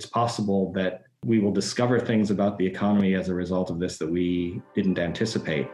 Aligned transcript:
it's 0.00 0.08
possible 0.08 0.72
that 0.72 1.02
we 1.26 1.40
will 1.40 1.52
discover 1.52 2.00
things 2.00 2.30
about 2.30 2.56
the 2.56 2.66
economy 2.66 3.14
as 3.14 3.28
a 3.28 3.34
result 3.34 3.68
of 3.68 3.78
this 3.78 3.98
that 3.98 4.10
we 4.10 4.62
didn't 4.74 4.98
anticipate. 4.98 5.68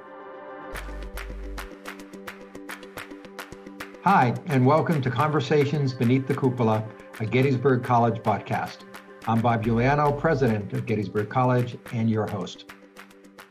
Hi, 4.02 4.34
and 4.46 4.66
welcome 4.66 5.00
to 5.00 5.12
Conversations 5.12 5.94
Beneath 5.94 6.26
the 6.26 6.34
Cupola, 6.34 6.84
a 7.20 7.24
Gettysburg 7.24 7.84
College 7.84 8.20
podcast. 8.24 8.78
I'm 9.28 9.40
Bob 9.40 9.64
Iuliano, 9.64 10.18
president 10.18 10.72
of 10.72 10.86
Gettysburg 10.86 11.30
College, 11.30 11.78
and 11.92 12.10
your 12.10 12.26
host. 12.26 12.64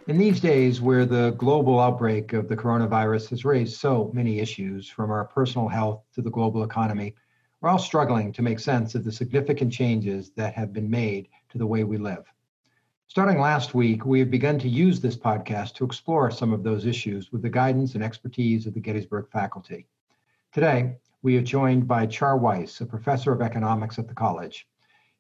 In 0.08 0.18
these 0.18 0.42
days, 0.42 0.82
where 0.82 1.06
the 1.06 1.32
global 1.38 1.80
outbreak 1.80 2.34
of 2.34 2.50
the 2.50 2.58
coronavirus 2.58 3.30
has 3.30 3.46
raised 3.46 3.78
so 3.78 4.12
many 4.14 4.42
issues, 4.42 4.90
from 4.90 5.10
our 5.10 5.24
personal 5.24 5.70
health 5.70 6.02
to 6.16 6.22
the 6.22 6.30
global 6.30 6.64
economy, 6.64 7.16
we're 7.66 7.72
all 7.72 7.80
struggling 7.80 8.32
to 8.32 8.44
make 8.44 8.60
sense 8.60 8.94
of 8.94 9.04
the 9.04 9.12
significant 9.12 9.74
changes 9.74 10.30
that 10.36 10.54
have 10.54 10.72
been 10.72 10.88
made 10.88 11.28
to 11.50 11.58
the 11.58 11.66
way 11.66 11.84
we 11.84 11.98
live. 11.98 12.32
Starting 13.08 13.40
last 13.40 13.74
week, 13.74 14.06
we 14.06 14.20
have 14.20 14.30
begun 14.30 14.60
to 14.60 14.70
use 14.70 15.02
this 15.02 15.18
podcast 15.18 15.74
to 15.74 15.84
explore 15.84 16.30
some 16.30 16.54
of 16.54 16.62
those 16.62 16.86
issues 16.86 17.32
with 17.32 17.42
the 17.42 17.50
guidance 17.50 17.96
and 17.96 18.04
expertise 18.04 18.68
of 18.68 18.76
the 18.76 18.80
Gettysburg 18.80 19.28
faculty. 19.32 19.88
Today, 20.54 20.98
we 21.24 21.38
are 21.38 21.42
joined 21.42 21.88
by 21.88 22.06
Char 22.06 22.38
Weise, 22.38 22.82
a 22.82 22.86
professor 22.86 23.32
of 23.32 23.42
economics 23.42 23.98
at 23.98 24.08
the 24.08 24.14
college. 24.14 24.68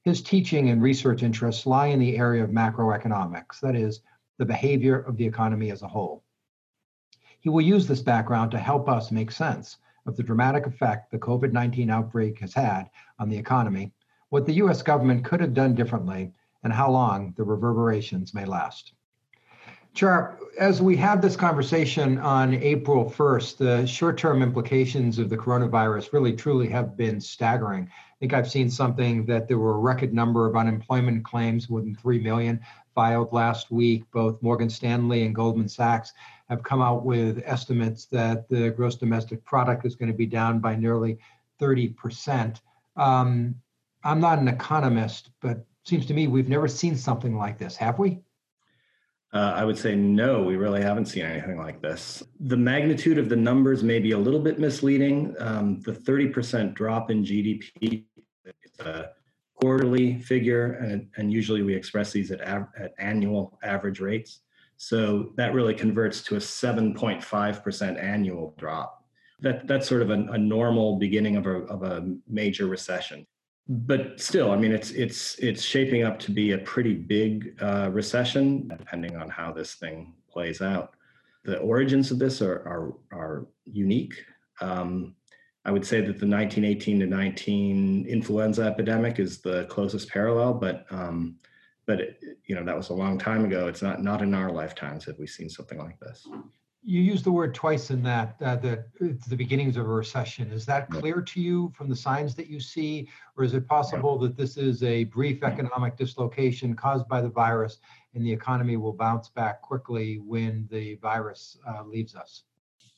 His 0.04 0.22
teaching 0.22 0.70
and 0.70 0.84
research 0.84 1.24
interests 1.24 1.66
lie 1.66 1.88
in 1.88 1.98
the 1.98 2.16
area 2.16 2.44
of 2.44 2.52
macroeconomics, 2.52 3.60
that 3.62 3.76
is, 3.76 4.02
the 4.38 4.46
behavior 4.46 5.00
of 5.00 5.18
the 5.18 5.26
economy 5.26 5.72
as 5.72 5.82
a 5.82 5.88
whole. 5.88 6.24
He 7.40 7.50
will 7.50 7.62
use 7.62 7.88
this 7.88 8.04
background 8.04 8.52
to 8.52 8.60
help 8.60 8.88
us 8.88 9.12
make 9.12 9.32
sense 9.32 9.78
of 10.06 10.16
the 10.16 10.24
dramatic 10.24 10.66
effect 10.66 11.12
the 11.12 11.18
COVID 11.18 11.52
19 11.52 11.90
outbreak 11.90 12.40
has 12.40 12.54
had 12.54 12.90
on 13.20 13.30
the 13.30 13.38
economy, 13.38 13.92
what 14.30 14.46
the 14.46 14.54
US 14.54 14.82
government 14.82 15.26
could 15.26 15.40
have 15.40 15.54
done 15.54 15.76
differently, 15.76 16.32
and 16.64 16.74
how 16.74 16.90
long 16.90 17.34
the 17.38 17.44
reverberations 17.44 18.34
may 18.34 18.46
last. 18.46 18.94
Char, 19.96 20.38
as 20.60 20.82
we 20.82 20.98
have 20.98 21.22
this 21.22 21.38
conversation 21.38 22.18
on 22.18 22.54
April 22.56 23.10
1st, 23.10 23.58
the 23.58 23.88
short 23.88 24.18
term 24.18 24.44
implications 24.44 25.20
of 25.20 25.30
the 25.30 25.38
coronavirus 25.38 26.12
really 26.12 26.34
truly 26.34 26.68
have 26.68 26.98
been 26.98 27.22
staggering. 27.22 27.84
I 27.86 28.16
think 28.20 28.34
I've 28.34 28.52
seen 28.52 28.70
something 28.70 29.26
that 29.28 29.48
there 29.48 29.58
were 29.58 29.76
a 29.76 29.80
record 29.80 30.14
number 30.14 30.48
of 30.48 30.58
unemployment 30.58 31.24
claims, 31.24 31.70
more 31.70 31.80
than 31.80 31.96
3 31.96 32.20
million 32.20 32.60
filed 32.94 33.32
last 33.32 33.72
week. 33.72 34.04
Both 34.12 34.42
Morgan 34.42 34.70
Stanley 34.70 35.26
and 35.26 35.34
Goldman 35.34 35.70
Sachs 35.70 36.12
have 36.50 36.64
come 36.64 36.82
out 36.82 37.04
with 37.04 37.42
estimates 37.46 38.06
that 38.06 38.48
the 38.50 38.70
gross 38.70 38.96
domestic 38.96 39.44
product 39.46 39.86
is 39.86 39.96
going 39.96 40.12
to 40.12 40.18
be 40.18 40.26
down 40.26 40.60
by 40.60 40.76
nearly 40.76 41.18
30%. 41.60 42.60
Um, 42.98 43.56
I'm 44.04 44.20
not 44.20 44.40
an 44.40 44.48
economist, 44.48 45.32
but 45.42 45.66
seems 45.84 46.06
to 46.08 46.14
me 46.14 46.28
we've 46.28 46.50
never 46.50 46.68
seen 46.68 46.96
something 46.96 47.36
like 47.36 47.58
this, 47.58 47.76
have 47.78 47.98
we? 47.98 48.20
Uh, 49.34 49.54
I 49.56 49.66
would 49.66 49.78
say 49.78 49.96
no, 49.96 50.44
we 50.44 50.56
really 50.56 50.82
haven't 50.82 51.08
seen 51.08 51.26
anything 51.26 51.58
like 51.58 51.82
this. 51.82 52.24
The 52.40 52.56
magnitude 52.56 53.18
of 53.18 53.28
the 53.28 53.36
numbers 53.36 53.84
may 53.84 54.00
be 54.00 54.12
a 54.12 54.18
little 54.18 54.40
bit 54.40 54.60
misleading. 54.60 55.36
Um, 55.40 55.82
the 55.82 55.92
30% 55.92 56.74
drop 56.74 57.12
in 57.12 57.24
GDP 57.24 58.06
is 58.46 58.80
a 58.80 59.10
quarterly 59.56 60.20
figure, 60.20 60.74
and, 60.74 61.10
and 61.18 61.34
usually 61.34 61.64
we 61.64 61.74
express 61.74 62.12
these 62.12 62.32
at, 62.32 62.40
av- 62.48 62.70
at 62.80 62.94
annual 62.98 63.60
average 63.64 64.00
rates. 64.00 64.40
So 64.78 65.32
that 65.36 65.54
really 65.54 65.74
converts 65.74 66.22
to 66.24 66.36
a 66.36 66.40
7.5% 66.40 68.04
annual 68.04 68.54
drop. 68.58 69.04
That, 69.42 69.68
that's 69.68 69.88
sort 69.88 70.02
of 70.02 70.10
a, 70.10 70.14
a 70.32 70.38
normal 70.38 70.98
beginning 70.98 71.36
of 71.36 71.46
a, 71.46 71.64
of 71.66 71.84
a 71.84 72.16
major 72.28 72.68
recession 72.68 73.26
but 73.68 74.20
still, 74.20 74.52
I 74.52 74.58
mean, 74.58 74.72
it's 74.72 74.92
it's 74.92 75.40
it's 75.40 75.64
shaping 75.64 76.04
up 76.04 76.20
to 76.20 76.32
be 76.32 76.52
a 76.52 76.60
pretty 76.60 76.94
big 76.94 77.58
uh, 77.62 77.90
recession, 77.92 78.68
depending 78.68 79.16
on 79.16 79.30
how 79.30 79.52
this 79.52 79.74
thing 79.74 80.14
plays 80.30 80.62
out. 80.62 80.94
The 81.46 81.58
origins 81.60 82.12
of 82.12 82.20
this 82.20 82.42
are 82.42 82.58
are, 82.68 82.94
are 83.12 83.48
unique. 83.66 84.24
Um, 84.62 85.16
I 85.66 85.72
would 85.72 85.86
say 85.86 85.98
that 85.98 86.20
the 86.20 86.28
1918 86.28 87.00
to 87.00 87.08
19 87.08 88.06
influenza 88.06 88.62
epidemic 88.62 89.20
is 89.20 89.40
the 89.40 89.66
closest 89.66 90.10
parallel, 90.10 90.54
but 90.54 90.86
um, 90.92 91.38
but 91.86 92.00
it, 92.00 92.20
you 92.46 92.56
know 92.56 92.64
that 92.64 92.76
was 92.76 92.90
a 92.90 92.94
long 92.94 93.18
time 93.18 93.46
ago. 93.46 93.68
It's 93.68 93.82
not 93.82 94.04
not 94.04 94.22
in 94.22 94.34
our 94.34 94.52
lifetimes 94.52 95.06
have 95.06 95.20
we 95.20 95.28
seen 95.28 95.50
something 95.50 95.78
like 95.78 96.00
this 96.00 96.28
you 96.88 97.02
use 97.02 97.24
the 97.24 97.32
word 97.32 97.56
twice 97.56 97.90
in 97.90 98.04
that 98.04 98.36
uh, 98.42 98.56
that 98.58 98.88
it's 99.02 99.26
the 99.26 99.36
beginnings 99.36 99.76
of 99.76 99.86
a 99.88 99.90
recession. 99.90 100.52
Is 100.52 100.68
that 100.68 100.90
clear 100.92 101.20
to 101.20 101.42
you 101.42 101.74
from 101.76 101.90
the 101.90 101.96
signs 101.96 102.36
that 102.36 102.48
you 102.48 102.60
see, 102.60 103.10
or 103.36 103.44
is 103.44 103.56
it 103.56 103.68
possible 103.68 104.20
that 104.20 104.38
this 104.38 104.56
is 104.56 104.84
a 104.84 105.06
brief 105.06 105.44
economic 105.44 105.98
dislocation 105.98 106.76
caused 106.76 107.08
by 107.08 107.22
the 107.22 107.30
virus, 107.30 107.80
and 108.14 108.24
the 108.24 108.32
economy 108.32 108.78
will 108.78 108.94
bounce 108.94 109.30
back 109.30 109.64
quickly 109.64 110.20
when 110.20 110.68
the 110.70 110.96
virus 111.02 111.58
uh, 111.68 111.84
leaves 111.84 112.16
us? 112.16 112.44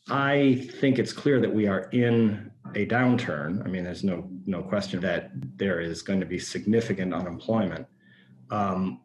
I 0.10 0.68
think 0.82 1.00
it's 1.00 1.14
clear 1.14 1.40
that 1.40 1.54
we 1.54 1.68
are 1.68 1.90
in 1.92 2.52
a 2.76 2.86
downturn. 2.86 3.66
I 3.66 3.70
mean, 3.70 3.86
there's 3.86 4.04
no 4.04 4.30
no 4.46 4.62
question 4.64 5.00
that 5.02 5.32
there 5.58 5.80
is 5.80 6.02
going 6.02 6.20
to 6.20 6.26
be 6.26 6.40
significant 6.40 7.14
unemployment. 7.14 7.88
Um, 8.52 9.02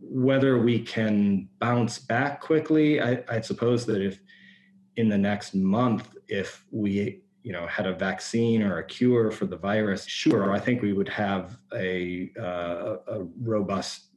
whether 0.00 0.58
we 0.58 0.80
can 0.80 1.48
bounce 1.58 1.98
back 1.98 2.40
quickly, 2.40 3.00
I, 3.00 3.22
I, 3.28 3.40
suppose 3.40 3.86
that 3.86 4.02
if 4.02 4.18
in 4.96 5.08
the 5.08 5.16
next 5.16 5.54
month, 5.54 6.16
if 6.28 6.64
we 6.70 7.22
you 7.42 7.52
know 7.52 7.66
had 7.66 7.86
a 7.86 7.94
vaccine 7.94 8.62
or 8.62 8.78
a 8.78 8.84
cure 8.84 9.30
for 9.30 9.46
the 9.46 9.56
virus, 9.56 10.04
sure, 10.06 10.52
I 10.52 10.58
think 10.58 10.82
we 10.82 10.92
would 10.92 11.08
have 11.08 11.56
a 11.74 12.30
uh, 12.38 12.96
a 13.06 13.24
robust 13.40 14.08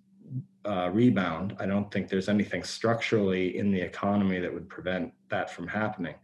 uh, 0.65 0.89
rebound. 0.91 1.55
I 1.59 1.65
don't 1.65 1.91
think 1.91 2.09
there's 2.09 2.29
anything 2.29 2.63
structurally 2.63 3.57
in 3.57 3.71
the 3.71 3.81
economy 3.81 4.39
that 4.39 4.53
would 4.53 4.67
prevent 4.67 5.13
that 5.29 5.49
from 5.49 5.67
happening. 5.67 6.15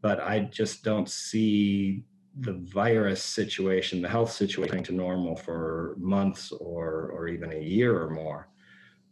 But 0.00 0.20
I 0.20 0.40
just 0.40 0.84
don't 0.84 1.08
see 1.08 2.04
the 2.40 2.54
virus 2.72 3.22
situation, 3.22 4.00
the 4.00 4.08
health 4.08 4.32
situation 4.32 4.82
to 4.84 4.92
normal 4.92 5.36
for 5.36 5.96
months 5.98 6.52
or 6.52 7.10
or 7.10 7.28
even 7.28 7.52
a 7.52 7.60
year 7.60 8.00
or 8.00 8.10
more. 8.10 8.48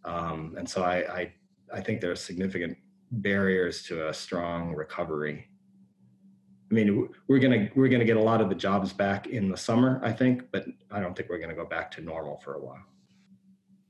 Um, 0.04 0.54
and 0.56 0.68
so 0.68 0.84
I, 0.84 0.96
I, 1.12 1.32
I 1.74 1.80
think 1.80 2.00
there 2.00 2.12
are 2.12 2.16
significant 2.16 2.78
barriers 3.10 3.82
to 3.84 4.08
a 4.08 4.14
strong 4.14 4.74
recovery. 4.74 5.48
I 6.70 6.74
mean, 6.74 7.08
we're 7.28 7.38
gonna 7.38 7.68
we're 7.74 7.88
gonna 7.88 8.04
get 8.04 8.16
a 8.16 8.22
lot 8.22 8.40
of 8.40 8.48
the 8.48 8.54
jobs 8.54 8.92
back 8.92 9.26
in 9.26 9.48
the 9.48 9.56
summer, 9.56 10.00
I 10.02 10.12
think, 10.12 10.50
but 10.52 10.64
I 10.90 11.00
don't 11.00 11.16
think 11.16 11.28
we're 11.28 11.38
gonna 11.38 11.54
go 11.54 11.66
back 11.66 11.90
to 11.92 12.00
normal 12.00 12.38
for 12.38 12.54
a 12.54 12.60
while. 12.60 12.84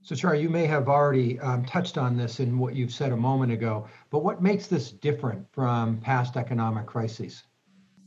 So, 0.02 0.14
Charlie, 0.14 0.41
you 0.41 0.50
may 0.50 0.66
have 0.66 0.88
already 0.88 1.41
um, 1.41 1.64
touched 1.64 1.98
on 1.98 2.16
this 2.16 2.38
in 2.38 2.58
what 2.58 2.76
you've 2.76 2.92
said 2.92 3.12
a 3.12 3.16
moment 3.16 3.50
ago, 3.50 3.88
but 4.10 4.22
what 4.22 4.41
makes 4.41 4.69
this 4.69 4.92
different 4.92 5.44
from 5.52 5.98
past 6.00 6.36
economic 6.36 6.86
crises? 6.86 7.42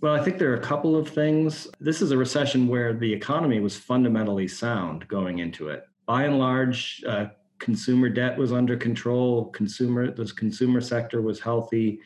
Well, 0.02 0.14
I 0.14 0.24
think 0.24 0.38
there 0.38 0.52
are 0.52 0.58
a 0.58 0.62
couple 0.62 0.96
of 0.96 1.10
things. 1.10 1.68
This 1.82 2.02
is 2.02 2.12
a 2.12 2.18
recession 2.18 2.68
where 2.70 2.94
the 2.94 3.12
economy 3.12 3.60
was 3.60 3.76
fundamentally 3.76 4.48
sound 4.48 5.06
going 5.10 5.40
into 5.40 5.68
it. 5.68 5.86
By 6.06 6.24
and 6.24 6.40
large, 6.40 7.04
uh, 7.06 7.28
consumer 7.60 8.08
debt 8.08 8.38
was 8.38 8.54
under 8.54 8.78
control. 8.78 9.46
Consumer, 9.48 10.12
the 10.12 10.26
consumer 10.26 10.80
sector 10.80 11.22
was 11.22 11.42
healthy. 11.42 12.00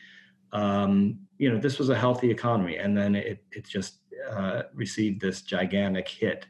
Um, 0.52 1.20
you 1.38 1.52
know, 1.52 1.58
this 1.58 1.78
was 1.78 1.88
a 1.88 1.94
healthy 1.94 2.30
economy, 2.30 2.78
and 2.78 2.96
then 2.96 3.14
it 3.14 3.44
it 3.52 3.64
just 3.64 4.00
uh, 4.28 4.62
received 4.74 5.20
this 5.20 5.42
gigantic 5.42 6.08
hit. 6.08 6.46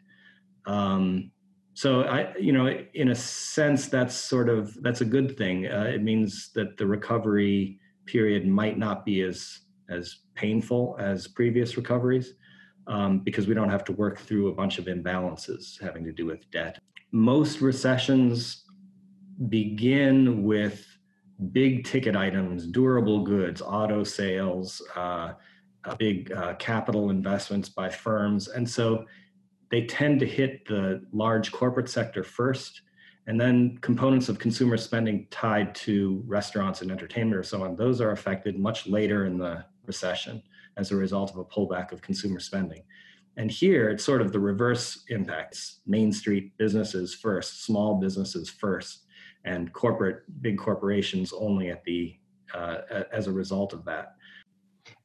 Um, 0.66 1.30
so 1.74 2.02
I, 2.02 2.34
you 2.38 2.52
know, 2.52 2.66
in 2.94 3.10
a 3.10 3.14
sense, 3.14 3.88
that's 3.88 4.14
sort 4.14 4.48
of 4.48 4.80
that's 4.82 5.02
a 5.02 5.06
good 5.06 5.36
thing. 5.36 5.66
Uh, 5.66 5.90
it 5.94 6.02
means 6.02 6.50
that 6.54 6.78
the 6.78 6.86
recovery 6.86 7.78
period 8.06 8.46
might 8.46 8.78
not 8.78 9.04
be 9.04 9.20
as 9.22 9.60
as 9.90 10.23
painful 10.34 10.96
as 10.98 11.26
previous 11.26 11.76
recoveries 11.76 12.34
um, 12.86 13.20
because 13.20 13.46
we 13.46 13.54
don't 13.54 13.70
have 13.70 13.84
to 13.84 13.92
work 13.92 14.18
through 14.18 14.48
a 14.48 14.54
bunch 14.54 14.78
of 14.78 14.86
imbalances 14.86 15.80
having 15.80 16.04
to 16.04 16.12
do 16.12 16.26
with 16.26 16.50
debt. 16.50 16.80
Most 17.12 17.60
recessions 17.60 18.64
begin 19.48 20.44
with 20.44 20.86
big 21.52 21.84
ticket 21.84 22.16
items, 22.16 22.66
durable 22.66 23.24
goods, 23.24 23.60
auto 23.62 24.04
sales, 24.04 24.82
uh, 24.96 25.32
big 25.98 26.32
uh, 26.32 26.54
capital 26.54 27.10
investments 27.10 27.68
by 27.68 27.88
firms. 27.88 28.48
And 28.48 28.68
so 28.68 29.04
they 29.70 29.86
tend 29.86 30.20
to 30.20 30.26
hit 30.26 30.66
the 30.66 31.04
large 31.12 31.52
corporate 31.52 31.88
sector 31.88 32.22
first, 32.22 32.82
and 33.26 33.40
then 33.40 33.78
components 33.80 34.28
of 34.28 34.38
consumer 34.38 34.76
spending 34.76 35.26
tied 35.30 35.74
to 35.76 36.22
restaurants 36.26 36.82
and 36.82 36.90
entertainment 36.90 37.36
or 37.36 37.42
so 37.42 37.64
on, 37.64 37.74
those 37.74 38.00
are 38.00 38.12
affected 38.12 38.58
much 38.58 38.86
later 38.86 39.26
in 39.26 39.38
the 39.38 39.64
recession 39.86 40.42
as 40.76 40.90
a 40.90 40.96
result 40.96 41.30
of 41.30 41.38
a 41.38 41.44
pullback 41.44 41.92
of 41.92 42.02
consumer 42.02 42.40
spending. 42.40 42.82
And 43.36 43.50
here 43.50 43.90
it's 43.90 44.04
sort 44.04 44.20
of 44.20 44.32
the 44.32 44.40
reverse 44.40 45.04
impacts 45.08 45.80
Main 45.86 46.12
Street 46.12 46.56
businesses 46.56 47.14
first, 47.14 47.64
small 47.64 47.96
businesses 47.96 48.48
first 48.48 49.06
and 49.44 49.72
corporate 49.72 50.22
big 50.40 50.58
corporations 50.58 51.32
only 51.32 51.70
at 51.70 51.84
the 51.84 52.16
uh, 52.54 52.78
as 53.12 53.26
a 53.26 53.32
result 53.32 53.72
of 53.72 53.84
that. 53.84 54.14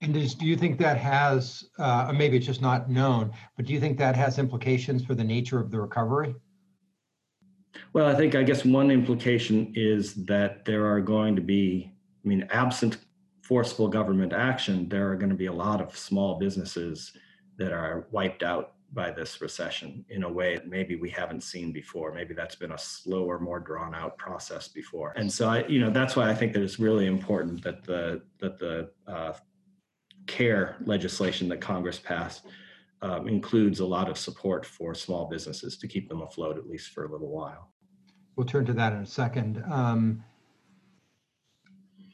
And 0.01 0.13
does, 0.13 0.35
do 0.35 0.45
you 0.45 0.55
think 0.55 0.77
that 0.79 0.97
has, 0.97 1.63
uh, 1.79 2.13
maybe 2.15 2.37
it's 2.37 2.45
just 2.45 2.61
not 2.61 2.89
known, 2.89 3.31
but 3.55 3.65
do 3.65 3.73
you 3.73 3.79
think 3.79 3.97
that 3.97 4.15
has 4.15 4.37
implications 4.37 5.03
for 5.03 5.15
the 5.15 5.23
nature 5.23 5.59
of 5.59 5.71
the 5.71 5.79
recovery? 5.79 6.35
Well, 7.93 8.07
I 8.07 8.15
think, 8.15 8.35
I 8.35 8.43
guess 8.43 8.65
one 8.65 8.91
implication 8.91 9.71
is 9.75 10.25
that 10.25 10.65
there 10.65 10.85
are 10.85 11.01
going 11.01 11.35
to 11.35 11.41
be, 11.41 11.91
I 12.23 12.27
mean, 12.27 12.47
absent 12.51 12.97
forceful 13.49 13.87
government 13.87 14.31
action, 14.31 14.87
there 14.87 15.11
are 15.11 15.15
going 15.15 15.31
to 15.31 15.35
be 15.35 15.47
a 15.47 15.51
lot 15.51 15.81
of 15.81 15.97
small 15.97 16.37
businesses 16.37 17.13
that 17.57 17.71
are 17.71 18.05
wiped 18.11 18.43
out 18.43 18.73
by 18.93 19.09
this 19.09 19.41
recession 19.41 20.05
in 20.09 20.21
a 20.23 20.31
way 20.31 20.53
that 20.53 20.67
maybe 20.67 20.95
we 20.95 21.09
haven't 21.09 21.41
seen 21.41 21.71
before. 21.71 22.13
Maybe 22.13 22.35
that's 22.35 22.53
been 22.53 22.73
a 22.73 22.77
slower, 22.77 23.39
more 23.39 23.59
drawn 23.59 23.95
out 23.95 24.19
process 24.19 24.67
before. 24.67 25.13
And 25.15 25.31
so 25.33 25.49
I, 25.49 25.65
you 25.65 25.79
know, 25.79 25.89
that's 25.89 26.15
why 26.15 26.29
I 26.29 26.35
think 26.35 26.53
that 26.53 26.61
it's 26.61 26.77
really 26.77 27.07
important 27.07 27.63
that 27.63 27.83
the 27.83 28.21
that 28.39 28.59
the 28.59 28.91
uh, 29.07 29.33
care 30.27 30.77
legislation 30.85 31.49
that 31.49 31.59
Congress 31.59 31.97
passed 31.97 32.45
um, 33.01 33.27
includes 33.27 33.79
a 33.79 33.85
lot 33.85 34.09
of 34.09 34.17
support 34.17 34.63
for 34.63 34.93
small 34.93 35.27
businesses 35.27 35.75
to 35.79 35.87
keep 35.87 36.07
them 36.07 36.21
afloat 36.21 36.55
at 36.59 36.69
least 36.69 36.89
for 36.91 37.05
a 37.05 37.11
little 37.11 37.31
while. 37.31 37.71
We'll 38.35 38.45
turn 38.45 38.65
to 38.67 38.73
that 38.73 38.93
in 38.93 38.99
a 38.99 39.07
second. 39.07 39.63
Um, 39.71 40.23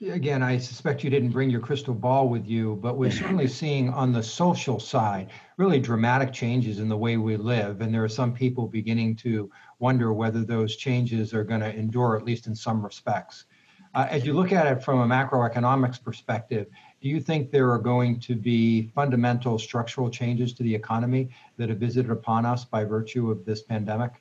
again, 0.01 0.44
I 0.44 0.57
suspect 0.57 1.03
you 1.03 1.09
didn't 1.09 1.30
bring 1.30 1.50
your 1.50 1.62
crystal 1.62 1.94
ball 1.94 2.27
with 2.27 2.47
you, 2.47 2.77
but 2.81 2.97
we're 2.97 3.12
certainly 3.12 3.47
seeing 3.62 3.89
on 3.89 4.12
the 4.12 4.24
social 4.24 4.80
side 4.80 5.30
really 5.57 5.80
dramatic 5.80 6.33
changes 6.33 6.80
in 6.80 6.89
the 6.89 6.97
way 6.97 7.18
we 7.18 7.38
live. 7.38 7.81
And 7.81 7.94
there 7.94 8.03
are 8.03 8.09
some 8.09 8.33
people 8.33 8.68
beginning 8.68 9.15
to 9.18 9.50
wonder 9.80 10.13
whether 10.13 10.44
those 10.44 10.75
changes 10.75 11.33
are 11.33 11.44
going 11.44 11.62
to 11.62 11.74
endure, 11.74 12.18
at 12.18 12.25
least 12.25 12.47
in 12.47 12.56
some 12.56 12.83
respects. 12.83 13.45
Uh, 13.94 14.07
as 14.09 14.25
you 14.25 14.33
look 14.33 14.51
at 14.51 14.68
it 14.68 14.83
from 14.83 15.00
a 15.00 15.07
macroeconomics 15.07 16.03
perspective, 16.03 16.68
do 17.01 17.07
you 17.07 17.21
think 17.21 17.50
there 17.50 17.71
are 17.71 17.80
going 17.80 18.19
to 18.19 18.36
be 18.36 18.88
fundamental 18.94 19.57
structural 19.57 20.09
changes 20.09 20.53
to 20.53 20.63
the 20.63 20.75
economy 20.75 21.30
that 21.57 21.69
have 21.69 21.77
visited 21.77 22.12
upon 22.12 22.45
us 22.45 22.65
by 22.65 22.83
virtue 22.83 23.31
of 23.31 23.45
this 23.45 23.62
pandemic? 23.62 24.12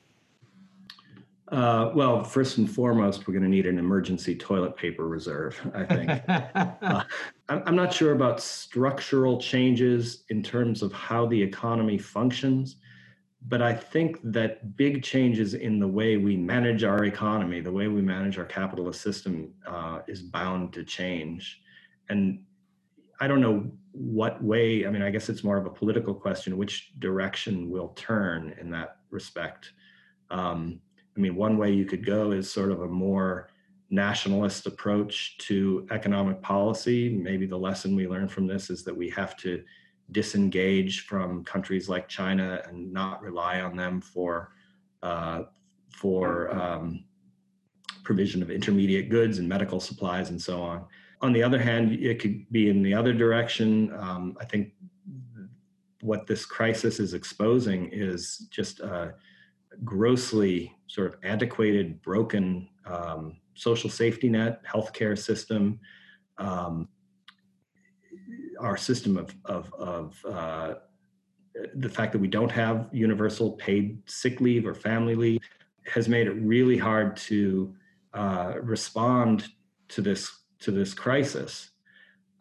Uh, 1.51 1.91
well, 1.93 2.23
first 2.23 2.57
and 2.57 2.69
foremost, 2.69 3.27
we're 3.27 3.33
going 3.33 3.43
to 3.43 3.49
need 3.49 3.67
an 3.67 3.77
emergency 3.77 4.35
toilet 4.35 4.75
paper 4.75 5.07
reserve, 5.07 5.59
I 5.75 5.83
think. 5.85 6.09
uh, 6.27 7.03
I'm 7.49 7.75
not 7.75 7.93
sure 7.93 8.13
about 8.13 8.41
structural 8.41 9.39
changes 9.39 10.23
in 10.29 10.41
terms 10.41 10.81
of 10.81 10.91
how 10.91 11.27
the 11.27 11.39
economy 11.41 11.99
functions, 11.99 12.77
but 13.47 13.61
I 13.61 13.73
think 13.73 14.17
that 14.23 14.75
big 14.75 15.03
changes 15.03 15.53
in 15.53 15.77
the 15.77 15.87
way 15.87 16.17
we 16.17 16.35
manage 16.35 16.83
our 16.83 17.05
economy, 17.05 17.61
the 17.61 17.71
way 17.71 17.87
we 17.87 18.01
manage 18.01 18.39
our 18.39 18.45
capitalist 18.45 19.01
system, 19.01 19.53
uh, 19.67 19.99
is 20.07 20.23
bound 20.23 20.73
to 20.73 20.83
change. 20.83 21.61
And 22.09 22.39
I 23.19 23.27
don't 23.27 23.41
know 23.41 23.71
what 23.91 24.43
way, 24.43 24.87
I 24.87 24.89
mean, 24.89 25.03
I 25.03 25.11
guess 25.11 25.29
it's 25.29 25.43
more 25.43 25.57
of 25.57 25.67
a 25.67 25.69
political 25.69 26.15
question, 26.15 26.57
which 26.57 26.91
direction 26.97 27.69
will 27.69 27.89
turn 27.89 28.55
in 28.59 28.71
that 28.71 28.97
respect. 29.11 29.73
Um, 30.31 30.81
I 31.15 31.19
mean, 31.19 31.35
one 31.35 31.57
way 31.57 31.71
you 31.71 31.85
could 31.85 32.05
go 32.05 32.31
is 32.31 32.51
sort 32.51 32.71
of 32.71 32.81
a 32.81 32.87
more 32.87 33.49
nationalist 33.89 34.65
approach 34.65 35.37
to 35.37 35.87
economic 35.91 36.41
policy. 36.41 37.09
Maybe 37.09 37.45
the 37.45 37.57
lesson 37.57 37.95
we 37.95 38.07
learn 38.07 38.27
from 38.27 38.47
this 38.47 38.69
is 38.69 38.83
that 38.83 38.95
we 38.95 39.09
have 39.11 39.37
to 39.37 39.63
disengage 40.11 41.05
from 41.05 41.43
countries 41.43 41.87
like 41.89 42.07
China 42.07 42.61
and 42.67 42.91
not 42.91 43.21
rely 43.21 43.61
on 43.61 43.75
them 43.75 44.01
for 44.01 44.51
uh, 45.03 45.43
for 45.89 46.51
um, 46.51 47.05
provision 48.03 48.41
of 48.41 48.51
intermediate 48.51 49.09
goods 49.09 49.37
and 49.37 49.47
medical 49.47 49.79
supplies 49.79 50.29
and 50.29 50.41
so 50.41 50.61
on. 50.61 50.85
On 51.21 51.31
the 51.31 51.41
other 51.41 51.59
hand, 51.59 51.93
it 51.93 52.19
could 52.19 52.49
be 52.51 52.69
in 52.69 52.83
the 52.83 52.93
other 52.93 53.13
direction. 53.13 53.93
Um, 53.95 54.35
I 54.39 54.45
think 54.45 54.73
what 56.01 56.27
this 56.27 56.45
crisis 56.45 56.99
is 56.99 57.13
exposing 57.13 57.89
is 57.91 58.47
just 58.49 58.81
uh, 58.81 59.09
grossly 59.83 60.73
sort 60.87 61.07
of 61.07 61.19
antiquated, 61.23 62.01
broken 62.01 62.69
um, 62.85 63.37
social 63.55 63.89
safety 63.89 64.29
net, 64.29 64.61
healthcare 64.65 65.17
system, 65.17 65.79
um, 66.37 66.87
our 68.59 68.77
system 68.77 69.17
of, 69.17 69.35
of, 69.45 69.73
of 69.73 70.25
uh, 70.25 70.73
the 71.75 71.89
fact 71.89 72.11
that 72.11 72.19
we 72.19 72.27
don't 72.27 72.51
have 72.51 72.89
universal 72.91 73.51
paid 73.53 73.97
sick 74.05 74.41
leave 74.41 74.65
or 74.65 74.73
family 74.73 75.15
leave 75.15 75.41
has 75.85 76.09
made 76.09 76.27
it 76.27 76.33
really 76.33 76.77
hard 76.77 77.15
to 77.15 77.73
uh, 78.13 78.53
respond 78.61 79.47
to 79.89 80.01
this 80.01 80.41
to 80.59 80.71
this 80.71 80.93
crisis. 80.93 81.69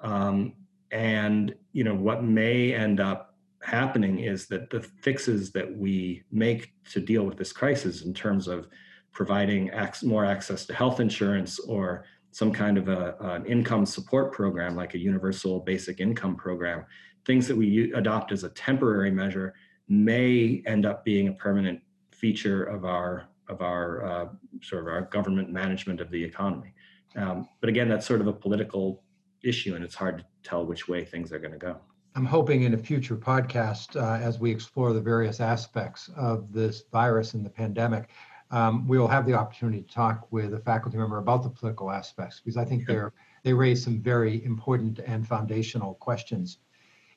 Um, 0.00 0.54
and 0.90 1.54
you 1.72 1.84
know 1.84 1.94
what 1.94 2.24
may 2.24 2.72
end 2.72 3.00
up 3.00 3.33
happening 3.64 4.18
is 4.18 4.46
that 4.46 4.70
the 4.70 4.80
fixes 4.80 5.50
that 5.52 5.76
we 5.76 6.22
make 6.30 6.74
to 6.90 7.00
deal 7.00 7.24
with 7.24 7.36
this 7.38 7.52
crisis 7.52 8.04
in 8.04 8.12
terms 8.12 8.46
of 8.46 8.68
providing 9.12 9.70
more 10.02 10.24
access 10.24 10.66
to 10.66 10.74
health 10.74 11.00
insurance 11.00 11.58
or 11.60 12.04
some 12.32 12.52
kind 12.52 12.76
of 12.76 12.88
a, 12.88 13.16
an 13.20 13.46
income 13.46 13.86
support 13.86 14.32
program 14.32 14.74
like 14.76 14.94
a 14.94 14.98
universal 14.98 15.60
basic 15.60 16.00
income 16.00 16.36
program 16.36 16.84
things 17.24 17.48
that 17.48 17.56
we 17.56 17.92
adopt 17.92 18.32
as 18.32 18.44
a 18.44 18.50
temporary 18.50 19.10
measure 19.10 19.54
may 19.88 20.62
end 20.66 20.84
up 20.84 21.04
being 21.04 21.28
a 21.28 21.32
permanent 21.32 21.80
feature 22.10 22.64
of 22.64 22.84
our 22.84 23.28
of 23.48 23.60
our 23.60 24.04
uh, 24.04 24.28
sort 24.62 24.82
of 24.82 24.88
our 24.88 25.02
government 25.02 25.50
management 25.50 26.00
of 26.00 26.10
the 26.10 26.22
economy. 26.22 26.72
Um, 27.16 27.48
but 27.60 27.68
again 27.68 27.88
that's 27.88 28.06
sort 28.06 28.20
of 28.20 28.26
a 28.26 28.32
political 28.32 29.02
issue 29.42 29.74
and 29.74 29.84
it's 29.84 29.94
hard 29.94 30.18
to 30.18 30.24
tell 30.42 30.64
which 30.66 30.88
way 30.88 31.04
things 31.04 31.32
are 31.32 31.38
going 31.38 31.52
to 31.52 31.58
go 31.58 31.78
I'm 32.16 32.24
hoping 32.24 32.62
in 32.62 32.74
a 32.74 32.78
future 32.78 33.16
podcast, 33.16 34.00
uh, 34.00 34.22
as 34.22 34.38
we 34.38 34.48
explore 34.48 34.92
the 34.92 35.00
various 35.00 35.40
aspects 35.40 36.08
of 36.16 36.52
this 36.52 36.84
virus 36.92 37.34
and 37.34 37.44
the 37.44 37.50
pandemic, 37.50 38.10
um, 38.52 38.86
we 38.86 38.98
will 38.98 39.08
have 39.08 39.26
the 39.26 39.34
opportunity 39.34 39.82
to 39.82 39.92
talk 39.92 40.30
with 40.30 40.54
a 40.54 40.60
faculty 40.60 40.96
member 40.96 41.18
about 41.18 41.42
the 41.42 41.50
political 41.50 41.90
aspects 41.90 42.38
because 42.38 42.56
I 42.56 42.64
think 42.64 42.86
they're 42.86 43.12
they 43.42 43.52
raise 43.52 43.82
some 43.82 44.00
very 44.00 44.44
important 44.44 45.00
and 45.00 45.26
foundational 45.26 45.94
questions. 45.94 46.58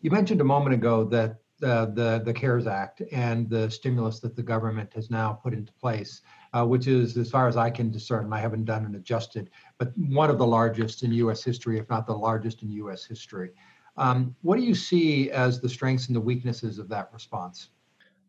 You 0.02 0.10
mentioned 0.10 0.42
a 0.42 0.44
moment 0.44 0.74
ago 0.74 1.04
that 1.06 1.42
uh, 1.62 1.86
the 1.86 2.24
the 2.26 2.34
CARES 2.34 2.66
Act 2.66 3.04
and 3.12 3.48
the 3.48 3.70
stimulus 3.70 4.20
that 4.22 4.36
the 4.36 4.42
government 4.42 4.92
has 4.96 5.12
now 5.12 5.32
put 5.32 5.54
into 5.54 5.72
place, 5.74 6.22
uh, 6.54 6.66
which 6.66 6.88
is, 6.88 7.18
as 7.18 7.30
far 7.30 7.48
as 7.48 7.56
I 7.56 7.70
can 7.70 7.92
discern, 7.92 8.34
I 8.34 8.40
haven't 8.40 8.66
done 8.66 8.84
an 8.84 8.96
adjusted, 8.96 9.52
but 9.78 9.96
one 9.96 10.32
of 10.32 10.40
the 10.40 10.48
largest 10.48 11.04
in 11.04 11.12
U.S. 11.14 11.44
history, 11.44 11.78
if 11.78 11.88
not 11.88 12.08
the 12.08 12.14
largest 12.14 12.64
in 12.64 12.72
U.S. 12.72 13.06
history. 13.06 13.52
Um, 13.98 14.36
what 14.42 14.58
do 14.58 14.64
you 14.64 14.76
see 14.76 15.32
as 15.32 15.60
the 15.60 15.70
strengths 15.70 16.08
and 16.08 16.16
the 16.16 16.22
weaknesses 16.22 16.80
of 16.80 16.88
that 16.90 17.10
response? 17.14 17.70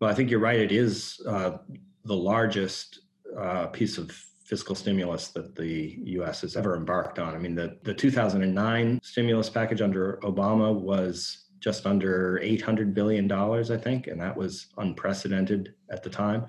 Well, 0.00 0.10
I 0.10 0.14
think 0.14 0.30
you're 0.30 0.40
right. 0.40 0.58
It 0.58 0.72
is 0.72 1.20
uh, 1.26 1.58
the 2.04 2.16
largest 2.16 3.00
uh, 3.36 3.66
piece 3.66 3.98
of 3.98 4.10
fiscal 4.44 4.74
stimulus 4.74 5.28
that 5.28 5.54
the 5.54 5.98
U.S. 6.04 6.40
has 6.40 6.56
ever 6.56 6.74
embarked 6.74 7.18
on. 7.18 7.34
I 7.34 7.38
mean, 7.38 7.54
the, 7.54 7.76
the 7.82 7.92
2009 7.92 8.98
stimulus 9.02 9.50
package 9.50 9.82
under 9.82 10.18
Obama 10.22 10.72
was 10.72 11.48
just 11.60 11.84
under 11.84 12.40
$800 12.42 12.94
billion, 12.94 13.30
I 13.30 13.76
think, 13.76 14.06
and 14.06 14.20
that 14.20 14.34
was 14.34 14.68
unprecedented 14.78 15.74
at 15.90 16.02
the 16.02 16.08
time. 16.08 16.46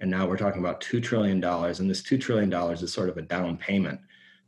And 0.00 0.10
now 0.10 0.26
we're 0.26 0.36
talking 0.36 0.60
about 0.60 0.80
$2 0.80 1.02
trillion, 1.02 1.42
and 1.42 1.90
this 1.90 2.02
$2 2.02 2.20
trillion 2.20 2.52
is 2.72 2.92
sort 2.92 3.08
of 3.08 3.16
a 3.16 3.22
down 3.22 3.56
payment. 3.56 4.00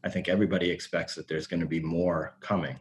I 0.05 0.09
think 0.09 0.29
everybody 0.29 0.71
expects 0.71 1.15
that 1.15 1.29
there's 1.29 1.47
going 1.47 1.61
to 1.61 1.67
be 1.67 1.81
more 1.81 2.37
coming. 2.41 2.79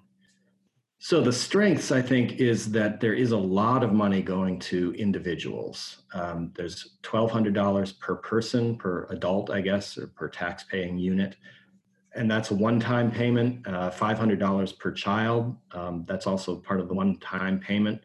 So 1.03 1.19
the 1.19 1.33
strengths, 1.33 1.91
I 1.91 1.99
think, 1.99 2.33
is 2.33 2.71
that 2.73 2.99
there 2.99 3.15
is 3.15 3.31
a 3.31 3.37
lot 3.37 3.83
of 3.83 3.91
money 3.91 4.21
going 4.21 4.59
to 4.59 4.93
individuals. 4.93 6.03
Um, 6.13 6.53
there's 6.55 6.99
$1,200 7.01 7.99
per 7.99 8.17
person, 8.17 8.75
per 8.75 9.07
adult, 9.09 9.49
I 9.49 9.61
guess, 9.61 9.97
or 9.97 10.05
per 10.05 10.29
tax-paying 10.29 10.99
unit, 10.99 11.37
and 12.13 12.29
that's 12.29 12.51
a 12.51 12.53
one-time 12.53 13.09
payment. 13.09 13.65
Uh, 13.65 13.89
$500 13.89 14.77
per 14.77 14.91
child. 14.91 15.55
Um, 15.71 16.05
that's 16.07 16.27
also 16.27 16.57
part 16.57 16.79
of 16.79 16.87
the 16.87 16.93
one-time 16.93 17.59
payment. 17.59 17.99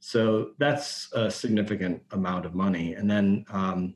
So 0.00 0.50
that's 0.58 1.08
a 1.12 1.30
significant 1.30 2.02
amount 2.10 2.46
of 2.46 2.56
money. 2.56 2.94
And 2.94 3.08
then 3.08 3.44
um, 3.50 3.94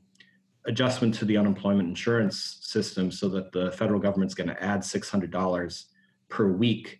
adjustment 0.65 1.13
to 1.15 1.25
the 1.25 1.35
unemployment 1.35 1.89
insurance 1.89 2.59
system, 2.61 3.11
so 3.11 3.27
that 3.27 3.51
the 3.51 3.73
federal 3.73 3.99
government's 3.99 4.33
going 4.33 4.47
to 4.47 4.63
add 4.63 4.79
$600 4.79 5.85
per 6.29 6.47
week 6.53 6.99